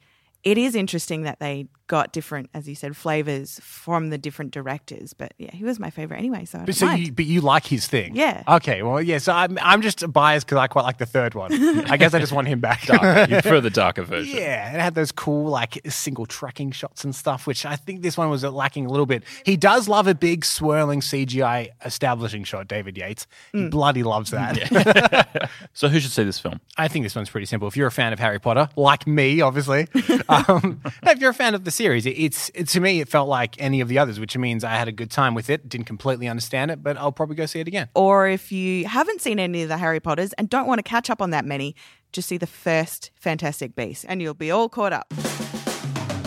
it 0.45 0.59
is 0.59 0.75
interesting 0.75 1.23
that 1.23 1.41
they 1.41 1.67
got 1.87 2.13
different, 2.13 2.49
as 2.55 2.69
you 2.69 2.75
said, 2.75 2.97
flavors 2.97 3.61
from 3.63 4.09
the 4.11 4.17
different 4.19 4.51
directors. 4.53 5.13
But 5.13 5.35
yeah, 5.39 5.51
he 5.53 5.65
was 5.65 5.79
my 5.79 5.91
favorite 5.91 6.19
anyway. 6.19 6.45
So 6.47 6.59
I 6.61 6.65
But 6.65 6.75
so 6.75 6.87
mind. 6.87 7.07
you, 7.07 7.13
but 7.13 7.25
you 7.27 7.41
like 7.41 7.67
his 7.67 7.87
thing, 7.87 8.17
Yeah. 8.17 8.43
Okay, 8.49 8.83
well, 8.83 9.03
yeah. 9.03 9.19
So 9.19 9.33
I'm 9.33 9.59
I'm 9.61 9.83
just 9.83 10.11
biased 10.13 10.47
because 10.47 10.59
I 10.59 10.67
quite 10.67 10.83
like 10.83 10.99
the 10.99 11.07
third 11.07 11.35
one. 11.35 11.53
I 11.91 11.97
guess 11.97 12.15
I 12.15 12.19
just 12.21 12.33
want 12.33 12.49
him 12.49 12.61
back. 12.61 12.83
Darker. 12.87 13.27
You 13.35 13.41
prefer 13.41 13.61
the 13.61 13.71
darker 13.71 14.03
version. 14.03 14.37
Yeah, 14.37 14.69
and 14.69 14.77
it 14.77 14.81
had 14.81 14.95
those 14.95 15.13
cool 15.13 15.51
like 15.51 15.81
single 15.89 16.27
tracking 16.27 16.71
shots 16.73 17.05
and 17.05 17.15
stuff, 17.15 17.47
which 17.47 17.65
I 17.67 17.77
think 17.77 18.03
this 18.03 18.17
one 18.17 18.31
was 18.31 18.45
lacking 18.45 18.87
a 18.87 18.89
little 18.91 19.07
bit. 19.07 19.23
He 19.45 19.57
does 19.57 19.89
love 19.89 20.07
a 20.07 20.15
big 20.15 20.45
swirling 20.45 21.01
CGI 21.01 21.69
establishing 21.85 22.45
shot, 22.45 22.69
David 22.69 22.97
Yates. 22.97 23.27
He 23.53 23.69
bloody 23.69 24.03
loves 24.03 24.31
that. 24.31 25.51
So 25.73 25.89
who 25.89 25.99
should 26.01 26.11
see 26.13 26.23
this 26.25 26.39
film? 26.39 26.61
I 26.77 26.89
think 26.89 27.05
this 27.05 27.17
one's 27.17 27.29
pretty 27.31 27.47
simple. 27.47 27.67
If 27.69 27.77
you're 27.77 27.87
a 27.89 27.93
fan 27.93 28.13
of 28.13 28.19
Harry 28.21 28.39
Potter, 28.39 28.69
like 28.77 29.07
me, 29.07 29.41
obviously, 29.41 29.89
um, 30.29 30.81
if 31.03 31.19
you're 31.21 31.31
a 31.31 31.35
fan 31.35 31.55
of 31.55 31.65
the 31.65 31.71
series, 31.75 32.07
it, 32.07 32.11
it's 32.11 32.51
it, 32.55 32.69
to 32.69 32.81
me 32.81 33.01
it 33.01 33.09
felt 33.09 33.29
like 33.29 33.61
any 33.61 33.81
of 33.81 33.89
the 33.89 33.99
others, 33.99 34.19
which 34.21 34.37
means 34.37 34.65
I 34.65 34.71
had 34.77 34.89
a 34.89 34.93
good 34.93 35.11
time 35.11 35.35
with 35.35 35.51
it. 35.51 35.69
Didn't 35.69 35.87
completely 35.87 36.29
understand 36.29 36.71
it, 36.71 36.83
but 36.83 36.97
I'll 36.97 37.13
probably 37.13 37.37
go 37.37 37.47
see 37.47 37.61
it 37.61 37.69
again. 37.69 37.89
or 37.95 38.29
if 38.29 38.51
you 38.53 38.87
haven't 38.87 39.21
seen 39.21 39.39
any 39.39 39.63
of 39.63 39.69
the 39.69 39.77
Harry 39.79 40.01
Potters 40.01 40.33
and 40.35 40.49
don't 40.49 40.67
want 40.67 40.79
to 40.79 40.83
catch 40.83 41.11
up 41.11 41.21
on 41.21 41.31
that 41.31 41.45
many, 41.45 41.75
just 42.13 42.29
see 42.29 42.39
the 42.39 42.47
first 42.47 43.11
Fantastic 43.17 43.75
Beast 43.75 44.05
and 44.09 44.23
you'll 44.23 44.35
be 44.35 44.51
all 44.51 44.69
caught 44.69 44.93
up. 44.93 45.13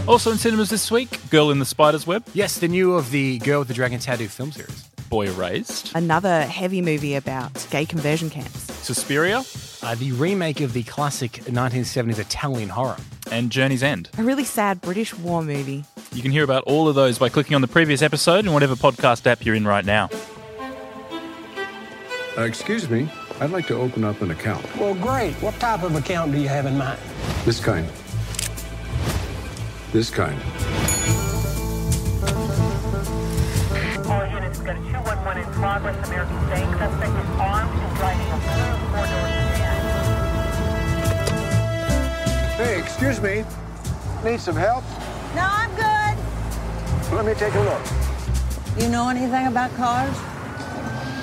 Also 0.08 0.32
in 0.32 0.38
cinemas 0.38 0.70
this 0.70 0.89
week, 0.89 1.20
Girl 1.30 1.51
in 1.51 1.60
the 1.60 1.66
Spider's 1.66 2.08
Web, 2.08 2.24
Yes, 2.34 2.60
the 2.60 2.68
new 2.68 2.94
of 2.94 3.12
the 3.12 3.39
Girl 3.39 3.60
with 3.60 3.68
the 3.68 3.74
Dragon 3.74 4.00
Tattoo 4.00 4.27
film 4.27 4.51
series. 4.51 4.84
Boy 5.10 5.27
Erased, 5.27 5.94
Another 5.96 6.42
heavy 6.44 6.82
movie 6.82 7.16
about 7.16 7.66
gay 7.72 7.86
conversion 7.86 8.30
camps. 8.30 8.68
Suspiria, 8.88 9.44
Uh, 9.84 9.96
the 9.96 10.12
remake 10.13 10.62
of 10.62 10.72
the 10.74 10.82
classic 10.84 11.34
1970s 11.50 12.20
Italian 12.20 12.70
horror. 12.70 12.96
and 13.32 13.50
Journey's 13.51 13.84
End. 13.84 14.08
A 14.17 14.24
really 14.24 14.46
sad 14.46 14.79
British 14.79 15.13
war 15.13 15.44
movie. 15.44 15.84
You 16.13 16.22
can 16.22 16.32
hear 16.32 16.46
about 16.46 16.63
all 16.63 16.88
of 16.88 16.96
those 16.96 17.20
by 17.20 17.27
clicking 17.27 17.53
on 17.56 17.62
the 17.62 17.67
previous 17.67 18.01
episode 18.01 18.46
in 18.46 18.53
whatever 18.53 18.75
podcast 18.75 19.27
app 19.27 19.46
you're 19.46 19.56
in 19.56 19.67
right 19.67 19.84
now. 19.84 20.10
Uh, 22.38 22.44
excuse 22.44 22.89
me, 22.89 23.10
I'd 23.41 23.50
like 23.51 23.67
to 23.67 23.75
open 23.75 24.06
up 24.06 24.22
an 24.22 24.32
account. 24.32 24.63
Well, 24.77 24.94
great. 24.96 25.34
What 25.41 25.60
type 25.60 25.84
of 25.84 25.94
account 25.96 26.32
do 26.32 26.39
you 26.39 26.48
have 26.48 26.65
in 26.65 26.77
mind? 26.77 27.00
This 27.44 27.60
kind. 27.60 27.86
This 29.91 30.10
kind. 30.10 30.39
All 34.08 34.25
units, 34.27 34.60
got 34.60 34.77
a 34.77 34.79
211 34.79 35.44
in 35.44 35.51
progress. 35.53 36.08
American 36.08 36.39
State 36.48 36.70
suspect 36.79 37.12
is 37.12 37.37
Hey, 42.58 42.80
excuse 42.80 43.22
me. 43.22 43.46
Need 44.24 44.40
some 44.40 44.56
help? 44.56 44.84
No, 45.36 45.46
I'm 45.48 45.70
good. 45.76 47.14
Let 47.14 47.24
me 47.24 47.36
take 47.36 47.54
a 47.54 47.60
look. 47.60 47.82
You 48.80 48.90
know 48.90 49.10
anything 49.10 49.46
about 49.46 49.72
cars? 49.76 50.18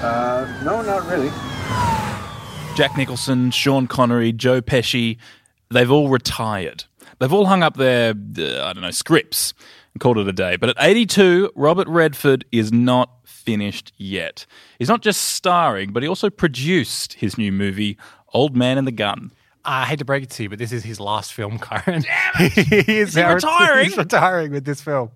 Uh, 0.00 0.62
no, 0.64 0.80
not 0.82 1.04
really. 1.08 1.30
Jack 2.76 2.96
Nicholson, 2.96 3.50
Sean 3.50 3.88
Connery, 3.88 4.30
Joe 4.30 4.62
Pesci, 4.62 5.16
they've 5.70 5.90
all 5.90 6.08
retired. 6.08 6.84
They've 7.18 7.32
all 7.32 7.46
hung 7.46 7.64
up 7.64 7.76
their, 7.76 8.10
uh, 8.10 8.64
I 8.64 8.72
don't 8.72 8.82
know, 8.82 8.92
scripts 8.92 9.54
and 9.92 10.00
called 10.00 10.18
it 10.18 10.28
a 10.28 10.32
day. 10.32 10.54
But 10.54 10.70
at 10.70 10.76
82, 10.78 11.50
Robert 11.56 11.88
Redford 11.88 12.44
is 12.52 12.72
not 12.72 13.10
finished 13.24 13.92
yet. 13.96 14.46
He's 14.78 14.88
not 14.88 15.02
just 15.02 15.20
starring, 15.20 15.92
but 15.92 16.04
he 16.04 16.08
also 16.08 16.30
produced 16.30 17.14
his 17.14 17.36
new 17.36 17.50
movie, 17.50 17.98
Old 18.32 18.56
Man 18.56 18.78
and 18.78 18.86
the 18.86 18.92
Gun. 18.92 19.32
Uh, 19.66 19.70
I 19.70 19.84
hate 19.86 20.00
to 20.00 20.04
break 20.04 20.22
it 20.22 20.30
to 20.30 20.42
you, 20.42 20.50
but 20.50 20.58
this 20.58 20.72
is 20.72 20.84
his 20.84 21.00
last 21.00 21.32
film, 21.32 21.58
Karen. 21.58 22.04
he 22.38 23.00
is 23.00 23.14
he 23.14 23.22
retiring? 23.22 23.84
He's 23.88 23.96
retiring 23.96 24.52
with 24.52 24.64
this 24.64 24.82
film. 24.82 25.10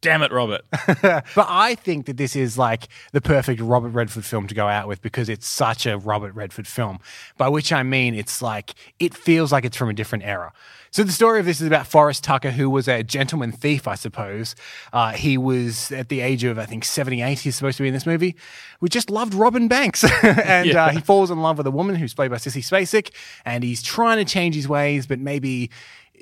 Damn 0.00 0.22
it, 0.22 0.30
Robert. 0.30 0.62
but 1.02 1.24
I 1.36 1.74
think 1.74 2.06
that 2.06 2.16
this 2.16 2.36
is 2.36 2.56
like 2.56 2.86
the 3.12 3.20
perfect 3.20 3.60
Robert 3.60 3.88
Redford 3.88 4.24
film 4.24 4.46
to 4.46 4.54
go 4.54 4.68
out 4.68 4.86
with 4.86 5.02
because 5.02 5.28
it's 5.28 5.46
such 5.46 5.86
a 5.86 5.98
Robert 5.98 6.34
Redford 6.36 6.68
film. 6.68 7.00
By 7.36 7.48
which 7.48 7.72
I 7.72 7.82
mean 7.82 8.14
it's 8.14 8.40
like 8.40 8.74
it 9.00 9.12
feels 9.12 9.50
like 9.50 9.64
it's 9.64 9.76
from 9.76 9.88
a 9.88 9.92
different 9.94 10.22
era. 10.24 10.52
So 10.90 11.02
the 11.02 11.10
story 11.12 11.40
of 11.40 11.46
this 11.46 11.60
is 11.60 11.66
about 11.66 11.86
Forrest 11.86 12.22
Tucker, 12.24 12.50
who 12.52 12.70
was 12.70 12.86
a 12.88 13.02
gentleman 13.02 13.50
thief, 13.52 13.86
I 13.88 13.94
suppose. 13.96 14.54
Uh, 14.92 15.12
he 15.12 15.36
was 15.36 15.90
at 15.92 16.08
the 16.08 16.20
age 16.20 16.44
of 16.44 16.58
I 16.60 16.64
think 16.64 16.84
seventy 16.84 17.20
eight. 17.20 17.40
He's 17.40 17.56
supposed 17.56 17.76
to 17.78 17.82
be 17.82 17.88
in 17.88 17.94
this 17.94 18.06
movie. 18.06 18.36
We 18.80 18.88
just 18.88 19.10
loved 19.10 19.34
Robin 19.34 19.66
Banks, 19.66 20.04
and 20.22 20.68
Yeah. 20.68 20.84
uh, 20.86 20.90
he 20.90 21.00
falls 21.00 21.30
in 21.32 21.42
love 21.42 21.58
with 21.58 21.66
a 21.66 21.72
woman 21.72 21.96
who's 21.96 22.14
played 22.14 22.30
by 22.30 22.36
Sissy 22.36 22.62
Spacek, 22.62 23.10
and 23.44 23.64
he's 23.64 23.82
trying 23.82 24.18
to 24.18 24.24
change 24.24 24.54
his 24.54 24.68
ways, 24.68 25.08
but 25.08 25.18
maybe. 25.18 25.70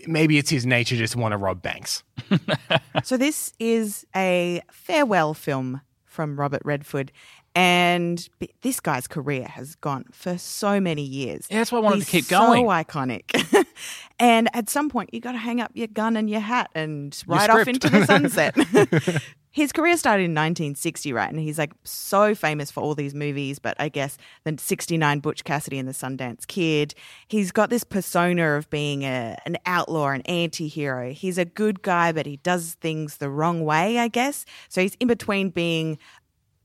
Maybe 0.07 0.39
it's 0.39 0.51
his 0.51 0.67
nature 0.67 0.97
just 0.97 1.15
to 1.15 1.19
want 1.19 1.33
to 1.33 1.39
rob 1.39 1.63
banks. 1.63 2.03
So 3.05 3.17
this 3.17 3.53
is 3.61 4.07
a 4.17 4.63
farewell 4.71 5.35
film 5.35 5.83
from 6.05 6.41
Robert 6.41 6.63
Redford. 6.65 7.13
And 7.55 8.29
this 8.63 8.81
guy's 8.81 9.07
career 9.07 9.47
has 9.47 9.77
gone 9.77 10.05
for 10.13 10.37
so 10.37 10.79
many 10.81 11.03
years. 11.03 11.47
Yeah, 11.51 11.59
that's 11.59 11.73
why 11.73 11.79
I 11.79 11.83
wanted 11.83 11.97
He's 11.99 12.07
to 12.07 12.11
keep 12.11 12.29
going. 12.29 12.65
So 12.65 12.69
iconic. 12.69 13.67
and 14.19 14.49
at 14.55 14.69
some 14.69 14.91
point, 14.91 15.15
you 15.15 15.21
got 15.21 15.33
to 15.33 15.39
hang 15.39 15.61
up 15.61 15.71
your 15.75 15.87
gun 15.87 16.17
and 16.17 16.29
your 16.29 16.41
hat 16.41 16.69
and 16.75 17.17
Your 17.27 17.37
ride 17.37 17.51
off 17.51 17.69
into 17.69 17.89
the 17.89 18.05
sunset. 18.05 18.55
His 19.57 19.73
career 19.73 19.97
started 19.97 20.25
in 20.25 20.33
1960, 20.33 21.15
right? 21.15 21.31
And 21.31 21.41
he's 21.41 21.57
like 21.57 21.73
so 21.83 22.35
famous 22.35 22.71
for 22.71 22.83
all 22.83 22.95
these 22.95 23.15
movies, 23.15 23.59
but 23.59 23.75
I 23.81 23.89
guess 23.89 24.19
the 24.45 24.55
69 24.59 25.21
Butch 25.21 25.45
Cassidy 25.45 25.79
and 25.79 25.89
the 25.89 25.95
Sundance 25.95 26.47
Kid. 26.47 26.95
He's 27.27 27.53
got 27.53 27.71
this 27.71 27.83
persona 27.83 28.59
of 28.59 28.69
being 28.69 29.05
a, 29.05 29.35
an 29.47 29.57
outlaw, 29.65 30.09
an 30.09 30.21
anti 30.27 30.69
hero. 30.69 31.11
He's 31.11 31.39
a 31.39 31.47
good 31.47 31.81
guy, 31.81 32.13
but 32.13 32.27
he 32.27 32.37
does 32.37 32.77
things 32.83 33.17
the 33.17 33.31
wrong 33.31 33.65
way, 33.65 33.99
I 33.99 34.09
guess. 34.09 34.45
So 34.69 34.83
he's 34.83 34.95
in 34.97 35.09
between 35.09 35.49
being 35.49 35.97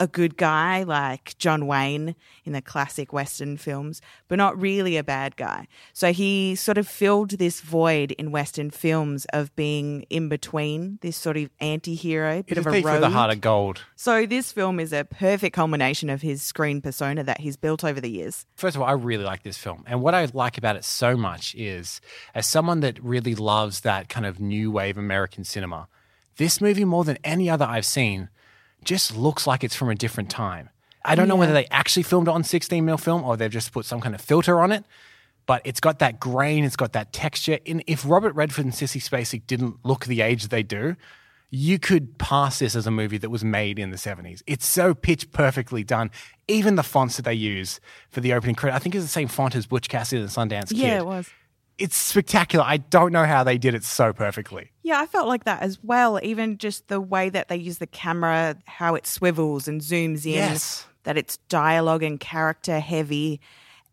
a 0.02 0.08
good 0.08 0.36
guy 0.36 0.82
like 0.82 1.38
John 1.38 1.68
Wayne 1.68 2.16
in 2.44 2.54
the 2.54 2.62
classic 2.62 3.14
Western 3.14 3.56
films, 3.56 4.02
but 4.28 4.40
not 4.40 4.60
really 4.60 4.98
a 4.98 5.04
bad 5.04 5.36
guy. 5.36 5.68
So 5.94 6.12
he 6.12 6.56
sort 6.56 6.80
of 6.80 6.88
filled 6.88 7.30
this 7.38 7.62
void 7.62 8.12
in 8.14 8.32
Western 8.32 8.72
films 8.72 9.26
of 9.32 9.56
being 9.56 10.02
in 10.10 10.28
between 10.28 10.98
this 11.02 11.16
sort 11.16 11.38
of 11.38 11.52
anti 11.60 11.94
hero, 11.94 12.42
bit 12.42 12.58
of 12.58 12.66
a 12.66 12.82
rogue. 12.82 13.04
a 13.04 13.10
heart 13.12 13.32
of 13.32 13.42
gold. 13.42 13.84
So 13.96 14.26
this 14.26 14.52
film 14.52 14.80
is 14.80 14.92
a 14.92 15.06
perfect 15.06 15.56
culmination 15.56 16.10
of 16.10 16.24
his 16.24 16.42
screen 16.42 16.82
persona 16.82 17.24
that 17.24 17.42
he's 17.42 17.56
built 17.56 17.84
over 17.84 18.02
the 18.02 18.10
years. 18.10 18.48
First 18.56 18.76
of 18.76 18.82
all, 18.82 18.88
I 18.88 18.94
really 18.94 19.24
like 19.24 19.44
this 19.44 19.60
film. 19.60 19.84
And 19.86 20.02
what 20.02 20.16
I 20.16 20.28
like 20.34 20.58
about 20.58 20.78
it 20.78 20.84
so 20.84 21.16
much 21.16 21.54
is, 21.54 22.02
as 22.34 22.48
someone 22.48 22.80
that 22.80 23.02
really 23.04 23.36
loves 23.36 23.82
that 23.82 24.10
kind 24.10 24.26
of 24.26 24.40
new 24.40 24.72
wave 24.72 24.98
American 24.98 25.44
cinema, 25.44 25.88
this 26.38 26.60
movie, 26.60 26.86
more 26.86 27.04
than 27.04 27.20
any 27.24 27.52
other 27.52 27.66
I've 27.66 27.86
seen, 27.86 28.30
just 28.84 29.16
looks 29.16 29.46
like 29.48 29.64
it's 29.64 29.76
from 29.76 29.90
a 29.90 29.96
different 29.96 30.30
time. 30.30 30.70
I 31.04 31.16
don't 31.16 31.28
know 31.28 31.36
whether 31.36 31.54
they 31.54 31.66
actually 31.72 32.04
filmed 32.04 32.28
it 32.28 32.32
on 32.32 32.44
16 32.44 32.86
mil 32.86 32.98
film 32.98 33.24
or 33.24 33.36
they've 33.38 33.52
just 33.52 33.72
put 33.72 33.86
some 33.86 34.02
kind 34.02 34.14
of 34.14 34.22
filter 34.22 34.62
on 34.62 34.72
it, 34.72 34.86
but 35.46 35.62
it's 35.66 35.80
got 35.80 36.00
that 36.00 36.20
grain, 36.20 36.64
it's 36.64 36.76
got 36.76 36.94
that 36.94 37.12
texture. 37.12 37.60
And 37.66 37.84
if 37.88 38.08
Robert 38.08 38.36
Redford 38.36 38.66
and 38.66 38.74
Sissy 38.74 39.02
Spacek 39.02 39.48
didn't 39.48 39.78
look 39.84 40.06
the 40.06 40.22
age 40.22 40.48
they 40.50 40.64
do, 40.64 40.96
you 41.50 41.80
could 41.80 42.18
pass 42.18 42.60
this 42.60 42.76
as 42.76 42.88
a 42.88 42.92
movie 42.92 43.18
that 43.18 43.30
was 43.30 43.44
made 43.44 43.78
in 43.78 43.92
the 43.92 43.98
70s. 43.98 44.42
It's 44.48 44.66
so 44.66 44.94
pitch 44.94 45.32
perfectly 45.32 45.84
done. 45.84 46.10
Even 46.48 46.76
the 46.76 46.84
fonts 46.84 47.18
that 47.18 47.24
they 47.24 47.34
use 47.34 47.82
for 48.10 48.22
the 48.22 48.34
opening 48.34 48.56
credit, 48.56 48.76
I 48.76 48.80
think 48.80 48.96
it's 48.96 49.04
the 49.04 49.10
same 49.10 49.28
font 49.28 49.56
as 49.56 49.66
Butch 49.66 49.90
Cassidy 49.90 50.22
and 50.22 50.30
the 50.30 50.34
Sundance 50.34 50.70
Kid. 50.70 50.78
Yeah, 50.78 51.00
it 51.00 51.06
was. 51.06 51.30
It's 51.82 51.98
spectacular. 51.98 52.64
I 52.68 52.78
don't 52.78 53.12
know 53.12 53.26
how 53.26 53.44
they 53.44 53.58
did 53.58 53.74
it 53.76 53.84
so 53.84 54.14
perfectly. 54.14 54.72
Yeah, 54.84 55.00
I 55.00 55.06
felt 55.08 55.28
like 55.28 55.46
that 55.46 55.62
as 55.62 55.80
well. 55.84 56.20
Even 56.24 56.58
just 56.58 56.88
the 56.88 57.02
way 57.02 57.30
that 57.30 57.48
they 57.48 57.58
use 57.58 57.80
the 57.80 57.88
camera, 57.88 58.56
how 58.66 58.96
it 58.96 59.08
swivels 59.08 59.68
and 59.68 59.82
zooms 59.82 60.26
in, 60.26 60.34
Yes. 60.34 60.86
that 61.04 61.18
it's 61.18 61.38
dialogue 61.50 62.04
and 62.04 62.20
character 62.20 62.80
heavy, 62.80 63.40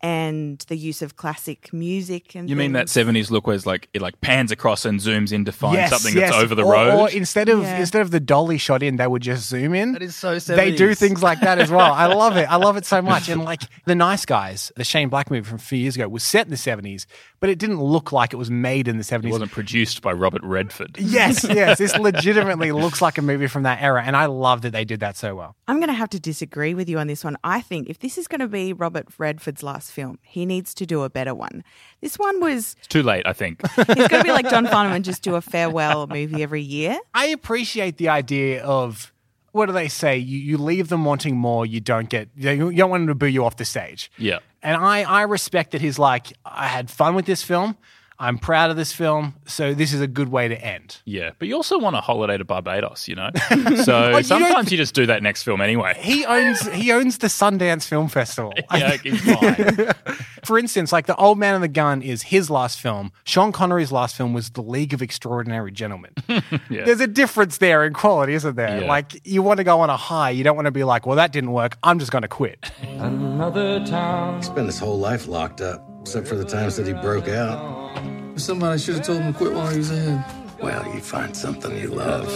and 0.01 0.59
the 0.69 0.77
use 0.77 1.03
of 1.03 1.17
classic 1.17 1.73
music. 1.73 2.35
And 2.35 2.49
You 2.49 2.57
mean 2.57 2.73
that 2.73 2.87
70s 2.87 3.31
look 3.31 3.47
where 3.47 3.57
it's 3.57 3.67
like 3.67 3.89
it 3.95 4.01
like 4.03 4.21
pans 4.21 4.53
across 4.53 4.85
and 4.85 5.01
zooms 5.01 5.33
in 5.33 5.45
to 5.47 5.53
find 5.53 5.75
Yes, 5.75 5.91
something 5.91 6.15
yes. 6.15 6.31
that's 6.31 6.43
over 6.43 6.55
the 6.55 6.65
or, 6.65 6.73
road? 6.73 6.95
Or 7.01 7.11
instead 7.11 7.49
of 7.49 7.63
Yeah. 7.63 7.79
instead 7.81 8.03
of 8.03 8.11
the 8.11 8.21
dolly 8.21 8.59
shot 8.59 8.83
in, 8.83 8.97
they 8.97 9.07
would 9.07 9.23
just 9.23 9.49
zoom 9.49 9.75
in. 9.75 9.93
That 9.93 10.03
is 10.03 10.15
so 10.17 10.37
70s. 10.37 10.57
They 10.57 10.75
do 10.75 10.95
things 10.95 11.23
like 11.23 11.41
that 11.41 11.59
as 11.59 11.71
well. 11.71 11.93
I 11.93 12.07
love 12.15 12.37
it. 12.37 12.51
I 12.51 12.57
love 12.57 12.77
it 12.77 12.85
so 12.87 13.03
much. 13.03 13.29
And 13.29 13.43
like 13.45 13.63
the 13.87 13.95
Nice 13.95 14.25
Guys, 14.25 14.71
the 14.77 14.85
Shane 14.85 15.09
Black 15.09 15.31
movie 15.31 15.45
from 15.45 15.57
a 15.57 15.61
few 15.61 15.79
years 15.79 15.97
ago, 15.97 16.09
was 16.09 16.23
set 16.23 16.47
in 16.47 16.51
the 16.51 16.57
seventies, 16.57 17.07
but 17.41 17.51
it 17.51 17.59
didn't 17.59 17.81
look 17.83 18.13
like 18.13 18.33
it 18.33 18.37
was 18.37 18.51
made 18.51 18.89
in 18.89 18.99
the 18.99 19.05
70s 19.05 19.25
it 19.25 19.31
wasn't 19.31 19.51
produced 19.53 20.03
by 20.03 20.13
Robert 20.13 20.43
Redford. 20.45 20.97
Yes, 20.99 21.45
yes. 21.49 21.79
This 21.79 21.97
legitimately 21.97 22.73
looks 22.73 23.03
like 23.03 23.19
a 23.19 23.23
movie 23.23 23.47
from 23.47 23.65
that 23.65 23.83
era, 23.83 24.03
and 24.05 24.17
I 24.17 24.27
love 24.27 24.63
that 24.63 24.71
they 24.71 24.85
did 24.85 25.01
that 25.01 25.17
so 25.17 25.35
well. 25.35 25.57
I'm 25.67 25.77
going 25.77 25.89
to 25.89 25.95
have 25.95 26.11
to 26.11 26.21
disagree 26.21 26.75
with 26.75 26.89
you 26.89 26.99
on 26.99 27.07
this 27.07 27.25
one. 27.25 27.37
I 27.45 27.61
think 27.61 27.89
if 27.89 27.99
this 27.99 28.17
is 28.19 28.29
going 28.29 28.41
to 28.41 28.49
be 28.49 28.73
Robert 28.73 29.07
Redford's 29.19 29.63
last 29.63 29.88
film, 29.91 30.19
he 30.23 30.47
needs 30.47 30.75
to 30.75 30.87
do 30.87 31.03
a 31.03 31.11
better 31.11 31.35
one. 31.35 31.65
This 32.01 32.19
one 32.19 32.41
was, 32.41 32.77
It's 32.79 32.87
too 32.89 33.03
late, 33.03 33.27
I 33.27 33.33
think. 33.33 33.67
he's 33.77 33.85
going 33.87 34.09
to 34.09 34.25
be 34.25 34.33
like 34.33 34.49
John 34.49 34.67
Farnham 34.67 34.93
and 34.93 35.05
just 35.05 35.23
do 35.23 35.35
a 35.35 35.41
farewell 35.41 36.07
movie 36.07 36.43
every 36.43 36.63
year. 36.63 36.99
I 37.15 37.27
appreciate 37.27 37.97
the 37.97 38.09
idea 38.09 38.63
of 38.63 39.13
what 39.53 39.67
do 39.67 39.73
they 39.73 39.89
say? 39.89 40.19
You, 40.19 40.39
you 40.39 40.59
leave 40.59 40.89
them 40.89 41.05
wanting 41.05 41.37
more. 41.37 41.65
You 41.67 41.81
don't 41.81 42.09
get. 42.09 42.29
You 42.37 42.71
don't 42.73 42.91
want 42.91 43.03
them 43.03 43.09
to 43.09 43.15
boo 43.15 43.27
you 43.27 43.45
off 43.45 43.57
the 43.57 43.65
stage. 43.65 44.11
yeah. 44.19 44.39
And 44.61 44.77
I, 44.77 45.03
I 45.03 45.23
respect 45.23 45.71
that 45.71 45.81
he's 45.81 46.01
like, 46.01 46.33
I 46.45 46.67
had 46.67 46.91
fun 46.91 47.15
with 47.15 47.27
this 47.27 47.45
film. 47.45 47.77
I'm 48.21 48.37
proud 48.39 48.71
of 48.71 48.77
this 48.77 48.93
film. 48.93 49.35
So 49.47 49.75
this 49.75 49.93
is 49.93 50.01
a 50.01 50.07
good 50.09 50.29
way 50.29 50.49
to 50.49 50.61
end. 50.61 50.99
Yeah, 51.05 51.31
but 51.39 51.47
you 51.47 51.55
also 51.55 51.79
want 51.79 51.95
a 51.95 52.01
holiday 52.01 52.37
to 52.37 52.45
Barbados, 52.45 53.07
you 53.09 53.15
know. 53.15 53.31
So 53.85 54.07
you 54.09 54.13
don't 54.13 54.25
sometimes 54.25 54.73
you 54.73 54.77
just 54.77 54.95
do 54.95 55.07
that 55.07 55.23
next 55.23 55.45
film 55.45 55.61
anyway. 55.61 55.95
He 55.99 56.25
owns 56.27 56.67
he 56.73 56.91
owns 56.93 57.19
the 57.19 57.29
Sundance 57.29 57.87
Film 57.87 58.09
Festival. 58.09 58.53
Yeah, 58.75 58.97
he's 58.97 59.21
fine. 59.21 59.93
For 60.45 60.59
instance, 60.59 60.93
like 60.93 61.07
The 61.07 61.17
Old 61.17 61.39
Man 61.39 61.55
and 61.55 61.63
the 61.65 61.69
Gun 61.69 62.01
is 62.03 62.23
his 62.23 62.49
last 62.51 62.81
film. 62.81 63.13
Sean 63.25 63.51
Connery's 63.53 63.91
last 63.93 64.17
film 64.17 64.33
was 64.33 64.51
The 64.51 64.63
League 64.63 64.93
of 64.95 65.03
Extraordinary 65.03 65.73
Gentlemen. 65.73 66.13
Yeah. 66.29 66.85
There's 66.85 67.01
a 67.01 67.07
difference 67.07 67.59
there 67.59 67.85
in 67.85 67.93
quality, 67.93 68.35
isn't 68.35 68.57
there? 68.57 68.83
Yeah. 68.83 68.87
Like 68.89 69.21
you 69.27 69.43
want 69.43 69.59
to 69.59 69.65
go 69.65 69.81
on 69.81 69.91
a 69.91 69.97
high. 69.97 70.31
You 70.31 70.45
don't 70.45 70.57
want 70.57 70.67
to 70.67 70.71
be 70.73 70.85
like, 70.85 71.07
well, 71.07 71.17
that 71.17 71.33
didn't 71.33 71.53
work. 71.53 71.77
I'm 71.83 71.99
just 71.99 72.11
going 72.13 72.23
to 72.23 72.29
quit. 72.29 72.71
Another 72.83 73.85
town. 73.85 74.43
Spent 74.43 74.67
his 74.67 74.79
whole 74.79 74.99
life 74.99 75.27
locked 75.29 75.61
up, 75.61 75.98
except 76.09 76.27
for 76.27 76.37
the 76.37 76.45
times 76.45 76.75
that 76.75 76.87
he 76.87 76.95
broke 76.95 77.29
out. 77.29 77.93
Somebody 78.37 78.79
should 78.79 78.95
have 78.95 79.05
told 79.05 79.21
him 79.21 79.31
to 79.31 79.39
quit 79.39 79.53
while 79.53 79.69
he 79.69 79.77
was 79.77 79.91
ahead. 79.91 80.25
Well, 80.59 80.83
you 80.95 81.03
find 81.03 81.37
something 81.37 81.77
you 81.77 81.89
love. 81.89 82.27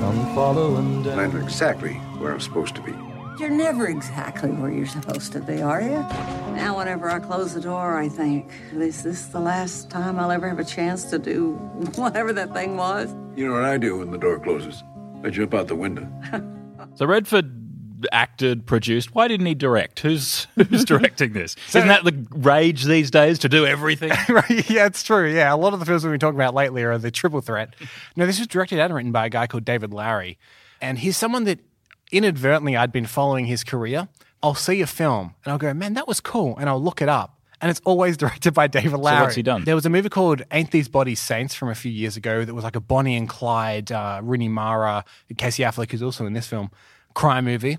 Come 0.00 0.34
following. 0.34 1.08
I'm 1.08 1.36
exactly 1.36 1.92
where 2.18 2.32
I'm 2.32 2.40
supposed 2.40 2.74
to 2.74 2.82
be. 2.82 2.90
You're 3.38 3.50
never 3.50 3.86
exactly 3.86 4.50
where 4.50 4.72
you're 4.72 4.86
supposed 4.88 5.30
to 5.34 5.40
be, 5.40 5.62
are 5.62 5.80
you? 5.80 6.00
Now, 6.56 6.78
whenever 6.78 7.08
I 7.08 7.20
close 7.20 7.54
the 7.54 7.60
door, 7.60 7.96
I 7.96 8.08
think, 8.08 8.50
is 8.72 9.04
this 9.04 9.20
is 9.20 9.28
the 9.28 9.38
last 9.38 9.88
time 9.88 10.18
I'll 10.18 10.32
ever 10.32 10.48
have 10.48 10.58
a 10.58 10.64
chance 10.64 11.04
to 11.10 11.18
do 11.20 11.52
whatever 11.94 12.32
that 12.32 12.52
thing 12.52 12.76
was? 12.76 13.14
You 13.36 13.46
know 13.46 13.54
what 13.54 13.64
I 13.64 13.78
do 13.78 13.98
when 13.98 14.10
the 14.10 14.18
door 14.18 14.40
closes? 14.40 14.82
I 15.22 15.30
jump 15.30 15.54
out 15.54 15.68
the 15.68 15.76
window. 15.76 16.08
So 16.94 17.06
Redford 17.06 17.61
acted, 18.12 18.66
produced. 18.66 19.14
Why 19.14 19.28
didn't 19.28 19.46
he 19.46 19.54
direct? 19.54 20.00
Who's 20.00 20.46
who's 20.56 20.84
directing 20.84 21.32
this? 21.32 21.56
Isn't 21.68 21.88
that 21.88 22.04
the 22.04 22.26
rage 22.30 22.84
these 22.84 23.10
days 23.10 23.38
to 23.40 23.48
do 23.48 23.66
everything? 23.66 24.10
right? 24.28 24.70
Yeah, 24.70 24.86
it's 24.86 25.02
true. 25.02 25.32
Yeah, 25.32 25.54
a 25.54 25.56
lot 25.56 25.74
of 25.74 25.80
the 25.80 25.86
films 25.86 26.04
we've 26.04 26.12
been 26.12 26.20
talking 26.20 26.38
about 26.38 26.54
lately 26.54 26.82
are 26.82 26.98
the 26.98 27.10
triple 27.10 27.40
threat. 27.40 27.74
No, 28.16 28.26
this 28.26 28.38
was 28.38 28.48
directed 28.48 28.78
and 28.78 28.94
written 28.94 29.12
by 29.12 29.26
a 29.26 29.30
guy 29.30 29.46
called 29.46 29.64
David 29.64 29.92
Lowery, 29.92 30.38
and 30.80 30.98
he's 30.98 31.16
someone 31.16 31.44
that 31.44 31.60
inadvertently 32.12 32.76
I'd 32.76 32.92
been 32.92 33.06
following 33.06 33.46
his 33.46 33.64
career. 33.64 34.08
I'll 34.42 34.54
see 34.54 34.80
a 34.80 34.86
film 34.86 35.34
and 35.44 35.52
I'll 35.52 35.58
go, 35.58 35.72
man, 35.72 35.94
that 35.94 36.06
was 36.06 36.20
cool, 36.20 36.56
and 36.58 36.68
I'll 36.68 36.82
look 36.82 37.00
it 37.00 37.08
up. 37.08 37.38
And 37.60 37.70
it's 37.70 37.80
always 37.84 38.16
directed 38.18 38.52
by 38.54 38.66
David 38.66 38.98
Lowery. 38.98 39.22
what's 39.22 39.34
he 39.36 39.42
done? 39.42 39.64
There 39.64 39.74
was 39.74 39.86
a 39.86 39.90
movie 39.90 40.08
called 40.08 40.42
Ain't 40.50 40.70
These 40.72 40.88
Bodies 40.88 41.20
Saints 41.20 41.54
from 41.54 41.68
a 41.68 41.74
few 41.74 41.92
years 41.92 42.16
ago 42.16 42.44
that 42.44 42.54
was 42.54 42.64
like 42.64 42.76
a 42.76 42.80
Bonnie 42.80 43.16
and 43.16 43.28
Clyde, 43.28 43.90
uh, 43.92 44.20
Rooney 44.22 44.48
Mara, 44.48 45.04
Casey 45.38 45.62
Affleck, 45.62 45.90
who's 45.90 46.02
also 46.02 46.26
in 46.26 46.32
this 46.32 46.46
film, 46.46 46.70
crime 47.14 47.44
movie. 47.44 47.78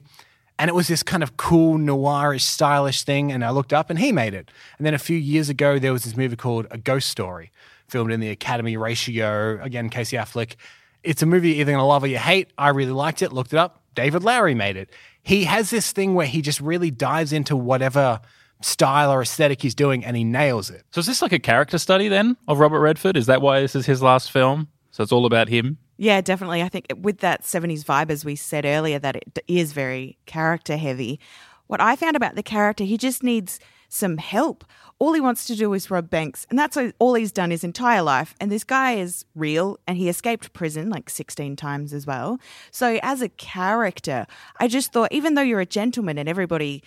And 0.59 0.69
it 0.69 0.75
was 0.75 0.87
this 0.87 1.03
kind 1.03 1.23
of 1.23 1.35
cool, 1.35 1.77
noirish, 1.77 2.41
stylish 2.41 3.03
thing. 3.03 3.31
And 3.31 3.43
I 3.43 3.49
looked 3.49 3.73
up 3.73 3.89
and 3.89 3.97
he 3.97 4.11
made 4.11 4.33
it. 4.33 4.51
And 4.77 4.85
then 4.85 4.93
a 4.93 4.99
few 4.99 5.17
years 5.17 5.49
ago, 5.49 5.79
there 5.79 5.91
was 5.91 6.03
this 6.03 6.15
movie 6.15 6.35
called 6.35 6.67
A 6.71 6.77
Ghost 6.77 7.09
Story, 7.09 7.51
filmed 7.87 8.11
in 8.11 8.19
the 8.19 8.29
Academy 8.29 8.77
ratio. 8.77 9.61
Again, 9.61 9.89
Casey 9.89 10.15
Affleck. 10.15 10.55
It's 11.01 11.21
a 11.21 11.25
movie 11.25 11.49
you're 11.49 11.61
either 11.61 11.71
going 11.71 11.81
to 11.81 11.85
love 11.85 12.03
or 12.03 12.07
you 12.07 12.17
hate. 12.17 12.51
I 12.57 12.69
really 12.69 12.91
liked 12.91 13.21
it, 13.21 13.33
looked 13.33 13.51
it 13.51 13.59
up. 13.59 13.81
David 13.95 14.23
Lowery 14.23 14.55
made 14.55 14.77
it. 14.77 14.89
He 15.21 15.45
has 15.45 15.69
this 15.69 15.91
thing 15.91 16.13
where 16.15 16.27
he 16.27 16.41
just 16.41 16.61
really 16.61 16.91
dives 16.91 17.33
into 17.33 17.55
whatever 17.55 18.19
style 18.61 19.11
or 19.11 19.21
aesthetic 19.21 19.61
he's 19.61 19.75
doing 19.75 20.05
and 20.05 20.15
he 20.15 20.23
nails 20.23 20.69
it. 20.69 20.83
So 20.91 20.99
is 20.99 21.05
this 21.05 21.21
like 21.21 21.33
a 21.33 21.39
character 21.39 21.77
study 21.77 22.07
then 22.07 22.37
of 22.47 22.59
Robert 22.59 22.79
Redford? 22.79 23.17
Is 23.17 23.25
that 23.25 23.41
why 23.41 23.61
this 23.61 23.75
is 23.75 23.85
his 23.85 24.01
last 24.01 24.31
film? 24.31 24.69
So 24.91 25.03
it's 25.03 25.11
all 25.11 25.25
about 25.25 25.49
him? 25.49 25.77
Yeah, 25.97 26.21
definitely. 26.21 26.61
I 26.61 26.69
think 26.69 26.87
with 27.01 27.19
that 27.19 27.43
70s 27.43 27.83
vibe, 27.83 28.09
as 28.09 28.25
we 28.25 28.35
said 28.35 28.65
earlier, 28.65 28.99
that 28.99 29.15
it 29.15 29.39
is 29.47 29.73
very 29.73 30.17
character 30.25 30.77
heavy. 30.77 31.19
What 31.67 31.81
I 31.81 31.95
found 31.95 32.15
about 32.15 32.35
the 32.35 32.43
character, 32.43 32.83
he 32.83 32.97
just 32.97 33.23
needs 33.23 33.59
some 33.89 34.17
help. 34.17 34.65
All 34.97 35.13
he 35.13 35.21
wants 35.21 35.45
to 35.45 35.55
do 35.55 35.73
is 35.73 35.91
rob 35.91 36.09
banks, 36.09 36.47
and 36.49 36.57
that's 36.57 36.77
all 36.97 37.13
he's 37.13 37.31
done 37.31 37.51
his 37.51 37.63
entire 37.63 38.01
life. 38.01 38.33
And 38.39 38.51
this 38.51 38.63
guy 38.63 38.93
is 38.93 39.25
real, 39.35 39.77
and 39.87 39.97
he 39.97 40.09
escaped 40.09 40.53
prison 40.53 40.89
like 40.89 41.09
16 41.09 41.55
times 41.55 41.93
as 41.93 42.07
well. 42.07 42.39
So, 42.71 42.99
as 43.03 43.21
a 43.21 43.29
character, 43.29 44.25
I 44.59 44.67
just 44.67 44.93
thought, 44.93 45.11
even 45.11 45.35
though 45.35 45.41
you're 45.41 45.59
a 45.59 45.65
gentleman 45.65 46.17
and 46.17 46.27
everybody 46.27 46.83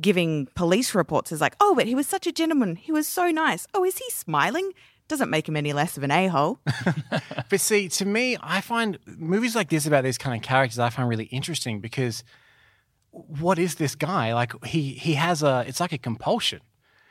giving 0.00 0.46
police 0.54 0.94
reports 0.94 1.32
is 1.32 1.40
like, 1.40 1.56
oh, 1.60 1.74
but 1.74 1.86
he 1.86 1.94
was 1.94 2.06
such 2.06 2.26
a 2.26 2.32
gentleman. 2.32 2.76
He 2.76 2.92
was 2.92 3.06
so 3.06 3.30
nice. 3.30 3.66
Oh, 3.74 3.84
is 3.84 3.98
he 3.98 4.10
smiling? 4.10 4.72
Doesn't 5.12 5.28
make 5.28 5.46
him 5.46 5.58
any 5.58 5.74
less 5.74 5.98
of 5.98 6.04
an 6.04 6.10
a 6.10 6.28
hole. 6.28 6.58
But 7.50 7.60
see, 7.60 7.90
to 7.90 8.06
me, 8.06 8.38
I 8.42 8.62
find 8.62 8.98
movies 9.04 9.54
like 9.54 9.68
this 9.68 9.84
about 9.84 10.04
these 10.04 10.16
kind 10.16 10.34
of 10.34 10.42
characters 10.42 10.78
I 10.78 10.88
find 10.88 11.06
really 11.06 11.26
interesting 11.26 11.80
because 11.80 12.24
what 13.10 13.58
is 13.58 13.74
this 13.74 13.94
guy? 13.94 14.32
Like 14.32 14.64
he 14.64 14.94
he 14.94 15.12
has 15.12 15.42
a 15.42 15.66
it's 15.68 15.80
like 15.80 15.92
a 15.92 15.98
compulsion. 15.98 16.60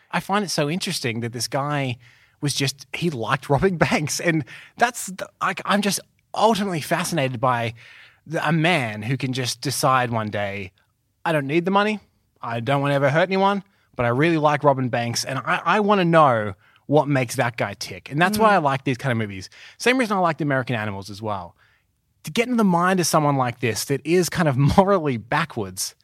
I 0.09 0.19
find 0.19 0.43
it 0.43 0.49
so 0.49 0.67
interesting 0.67 1.19
that 1.19 1.31
this 1.31 1.47
guy 1.47 1.97
was 2.41 2.55
just 2.55 2.87
he 2.91 3.11
liked 3.11 3.51
robbing 3.51 3.77
banks 3.87 4.19
and 4.19 4.45
that's 4.77 5.11
like 5.39 5.61
I'm 5.63 5.83
just 5.83 5.99
ultimately 6.33 6.81
fascinated 6.81 7.39
by 7.39 7.75
the, 8.25 8.43
a 8.47 8.51
man 8.51 9.03
who 9.03 9.15
can 9.15 9.31
just 9.31 9.61
decide 9.61 10.09
one 10.09 10.31
day 10.31 10.71
I 11.23 11.33
don't 11.33 11.45
need 11.45 11.65
the 11.65 11.71
money. 11.71 11.99
I 12.41 12.61
don't 12.61 12.81
want 12.81 12.93
to 12.93 12.95
ever 12.95 13.11
hurt 13.11 13.29
anyone, 13.29 13.63
but 13.95 14.07
I 14.07 14.09
really 14.09 14.39
like 14.39 14.63
robbing 14.63 14.89
banks 14.89 15.23
and 15.23 15.37
I, 15.37 15.61
I 15.63 15.79
want 15.81 16.01
to 16.01 16.05
know 16.05 16.55
what 16.91 17.07
makes 17.07 17.37
that 17.37 17.55
guy 17.55 17.73
tick. 17.73 18.11
And 18.11 18.21
that's 18.21 18.37
why 18.37 18.53
I 18.53 18.59
mm. 18.59 18.63
like 18.63 18.83
these 18.83 18.97
kind 18.97 19.13
of 19.13 19.17
movies. 19.17 19.49
Same 19.77 19.97
reason 19.97 20.17
I 20.17 20.19
like 20.19 20.39
the 20.39 20.43
American 20.43 20.75
Animals 20.75 21.09
as 21.09 21.21
well. 21.21 21.55
To 22.25 22.31
get 22.31 22.47
into 22.47 22.57
the 22.57 22.65
mind 22.65 22.99
of 22.99 23.07
someone 23.07 23.37
like 23.37 23.61
this 23.61 23.85
that 23.85 24.05
is 24.05 24.27
kind 24.27 24.49
of 24.49 24.57
morally 24.77 25.15
backwards 25.15 25.95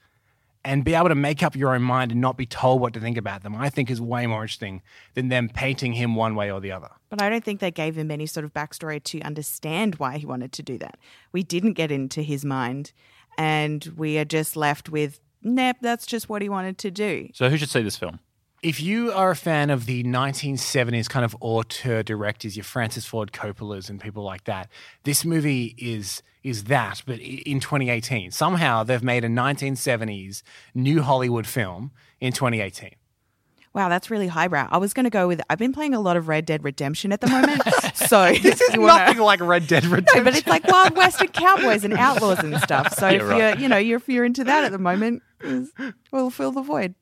and 0.63 0.85
be 0.85 0.93
able 0.93 1.09
to 1.09 1.15
make 1.15 1.43
up 1.43 1.57
your 1.57 1.75
own 1.75 1.81
mind 1.81 2.13
and 2.13 2.21
not 2.21 2.37
be 2.37 2.45
told 2.45 2.79
what 2.79 2.93
to 2.93 3.01
think 3.01 3.17
about 3.17 3.43
them, 3.43 3.53
I 3.53 3.69
think 3.69 3.89
is 3.89 3.99
way 3.99 4.27
more 4.27 4.43
interesting 4.43 4.81
than 5.13 5.27
them 5.27 5.49
painting 5.49 5.91
him 5.91 6.15
one 6.15 6.35
way 6.35 6.49
or 6.49 6.61
the 6.61 6.71
other. 6.71 6.89
But 7.09 7.21
I 7.21 7.29
don't 7.29 7.43
think 7.43 7.59
they 7.59 7.69
gave 7.69 7.97
him 7.97 8.09
any 8.09 8.25
sort 8.25 8.45
of 8.45 8.53
backstory 8.53 9.03
to 9.03 9.19
understand 9.23 9.95
why 9.95 10.17
he 10.17 10.25
wanted 10.25 10.53
to 10.53 10.63
do 10.63 10.77
that. 10.77 10.97
We 11.33 11.43
didn't 11.43 11.73
get 11.73 11.91
into 11.91 12.21
his 12.21 12.45
mind, 12.45 12.93
and 13.37 13.85
we 13.97 14.17
are 14.19 14.25
just 14.25 14.55
left 14.55 14.87
with, 14.87 15.19
nope, 15.43 15.75
that's 15.81 16.05
just 16.05 16.29
what 16.29 16.41
he 16.41 16.47
wanted 16.47 16.77
to 16.77 16.91
do. 16.91 17.27
So 17.33 17.49
who 17.49 17.57
should 17.57 17.69
see 17.69 17.81
this 17.81 17.97
film? 17.97 18.19
If 18.63 18.81
you 18.81 19.11
are 19.11 19.29
a 19.29 19.35
fan 19.35 19.69
of 19.69 19.85
the 19.85 20.03
1970s 20.03 21.07
kind 21.07 21.23
of 21.23 21.35
auteur 21.41 22.01
directors, 22.01 22.57
your 22.57 22.63
Francis 22.63 23.05
Ford 23.05 23.31
Coppola's 23.31 23.87
and 23.89 24.01
people 24.01 24.23
like 24.23 24.45
that, 24.45 24.69
this 25.03 25.23
movie 25.23 25.75
is 25.77 26.23
is 26.43 26.63
that, 26.65 27.01
but 27.05 27.19
in 27.19 27.59
2018. 27.59 28.31
Somehow 28.31 28.83
they've 28.83 29.03
made 29.03 29.23
a 29.25 29.27
1970s 29.27 30.43
new 30.73 31.01
Hollywood 31.01 31.45
film 31.45 31.91
in 32.21 32.31
2018. 32.31 32.91
Wow, 33.73 33.89
that's 33.89 34.09
really 34.09 34.27
highbrow. 34.27 34.67
I 34.71 34.77
was 34.77 34.93
going 34.93 35.03
to 35.03 35.09
go 35.09 35.27
with, 35.27 35.41
I've 35.49 35.59
been 35.59 35.73
playing 35.73 35.93
a 35.93 35.99
lot 35.99 36.15
of 36.17 36.27
Red 36.29 36.45
Dead 36.45 36.63
Redemption 36.63 37.11
at 37.11 37.19
the 37.21 37.27
moment. 37.27 37.61
so 37.95 38.31
This 38.33 38.59
is 38.61 38.69
wanna- 38.77 39.05
nothing 39.05 39.19
like 39.21 39.41
Red 39.41 39.67
Dead 39.67 39.85
Redemption. 39.85 40.17
No, 40.19 40.23
but 40.23 40.35
it's 40.37 40.47
like 40.47 40.65
Wild 40.67 40.95
West 40.95 41.19
and 41.21 41.31
cowboys 41.33 41.83
and 41.83 41.93
outlaws 41.93 42.39
and 42.39 42.57
stuff. 42.61 42.93
So 42.93 43.07
Yeah, 43.09 43.15
if 43.17 43.23
right. 43.23 43.37
you're, 43.37 43.57
you 43.61 43.67
know, 43.67 43.77
you're, 43.77 43.97
if 43.97 44.07
you're 44.07 44.25
into 44.25 44.45
that 44.45 44.63
at 44.63 44.71
the 44.71 44.79
moment, 44.79 45.21
we'll 46.11 46.29
fill 46.31 46.51
the 46.53 46.61
void. 46.63 46.95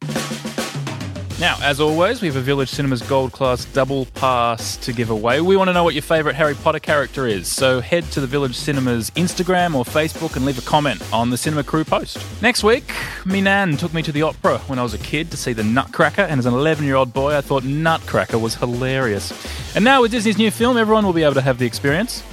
Now, 1.38 1.58
as 1.62 1.82
always, 1.82 2.22
we 2.22 2.30
have 2.30 2.38
a 2.38 2.42
Village 2.42 2.70
Cinemas 2.70 3.02
Gold 3.02 3.34
Class 3.34 3.66
double 3.66 4.06
pass 4.06 4.78
to 4.78 4.94
give 4.94 5.10
away. 5.10 5.42
We 5.42 5.58
want 5.58 5.68
to 5.68 5.74
know 5.74 5.84
what 5.84 5.94
your 5.94 6.02
favourite 6.02 6.34
Harry 6.38 6.56
Potter 6.56 6.80
character 6.80 7.28
is, 7.28 7.52
so 7.52 7.82
head 7.82 8.06
to 8.12 8.22
the 8.22 8.28
Village 8.28 8.56
Cinemas 8.56 9.10
Instagram 9.12 9.76
or 9.76 9.84
Facebook 9.84 10.38
and 10.38 10.46
leave 10.46 10.58
a 10.58 10.62
comment 10.62 11.04
on 11.12 11.32
the 11.32 11.38
Cinema 11.38 11.66
Crew 11.66 11.84
post. 11.84 12.18
Next 12.42 12.64
week, 12.64 12.90
me 13.26 13.42
nan 13.42 13.76
took 13.76 13.94
me 13.94 14.02
to 14.04 14.14
the 14.14 14.22
opera 14.22 14.60
when 14.60 14.80
I 14.80 14.84
was 14.84 14.94
a 14.94 14.98
kid 15.00 15.30
to 15.32 15.36
see 15.36 15.52
the 15.52 15.64
Nutcracker, 15.64 16.22
and 16.22 16.40
as 16.40 16.46
an 16.46 16.54
11 16.54 16.86
year 16.86 16.96
old 16.96 17.12
boy, 17.12 17.36
I 17.36 17.42
thought 17.42 17.66
Nutcracker 17.66 18.40
was 18.40 18.56
hilarious. 18.56 19.34
And 19.76 19.84
now 19.84 20.04
with 20.04 20.12
Disney's 20.12 20.38
new 20.38 20.52
film, 20.52 20.78
everyone 20.78 21.06
will 21.06 21.12
be 21.12 21.24
able 21.24 21.34
to 21.34 21.42
have 21.42 21.58
the 21.58 21.66
experience. 21.66 22.24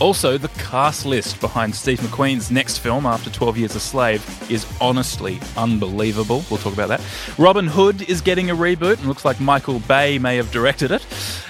Also, 0.00 0.38
the 0.38 0.48
cast 0.48 1.04
list 1.04 1.38
behind 1.42 1.74
Steve 1.74 2.00
McQueen's 2.00 2.50
next 2.50 2.78
film 2.78 3.04
after 3.04 3.28
12 3.28 3.58
Years 3.58 3.74
a 3.76 3.80
Slave 3.80 4.50
is 4.50 4.66
honestly 4.80 5.38
unbelievable. 5.58 6.42
We'll 6.50 6.58
talk 6.58 6.72
about 6.72 6.88
that. 6.88 7.02
Robin 7.36 7.66
Hood 7.66 8.08
is 8.08 8.22
getting 8.22 8.48
a 8.50 8.56
reboot, 8.56 8.96
and 8.96 9.06
looks 9.06 9.26
like 9.26 9.40
Michael 9.40 9.78
Bay 9.80 10.18
may 10.18 10.36
have 10.36 10.50
directed 10.50 10.90
it. 10.90 11.06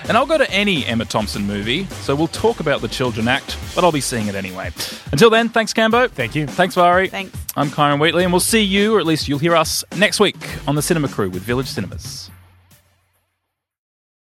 And 0.09 0.17
I'll 0.17 0.27
go 0.27 0.37
to 0.37 0.51
any 0.51 0.85
Emma 0.85 1.05
Thompson 1.05 1.47
movie, 1.47 1.85
so 2.03 2.17
we'll 2.17 2.27
talk 2.27 2.59
about 2.59 2.81
the 2.81 2.89
Children 2.89 3.29
Act, 3.29 3.57
but 3.77 3.85
I'll 3.85 3.93
be 3.93 4.01
seeing 4.01 4.27
it 4.27 4.35
anyway. 4.35 4.73
Until 5.13 5.31
then, 5.31 5.49
thanks, 5.49 5.73
Cambo. 5.73 6.11
Thank 6.11 6.35
you. 6.35 6.49
Thanks, 6.49 6.75
Vari. 6.75 7.09
Thanks. 7.09 7.39
I'm 7.55 7.69
Kyron 7.69 8.01
Wheatley, 8.01 8.25
and 8.25 8.33
we'll 8.33 8.41
see 8.41 8.63
you, 8.63 8.97
or 8.97 8.99
at 8.99 9.07
least 9.07 9.29
you'll 9.29 9.39
hear 9.39 9.55
us, 9.55 9.85
next 9.97 10.19
week 10.19 10.37
on 10.67 10.75
the 10.75 10.83
Cinema 10.83 11.07
Crew 11.07 11.31
with 11.31 11.43
Village 11.43 11.69
Cinemas. 11.69 12.30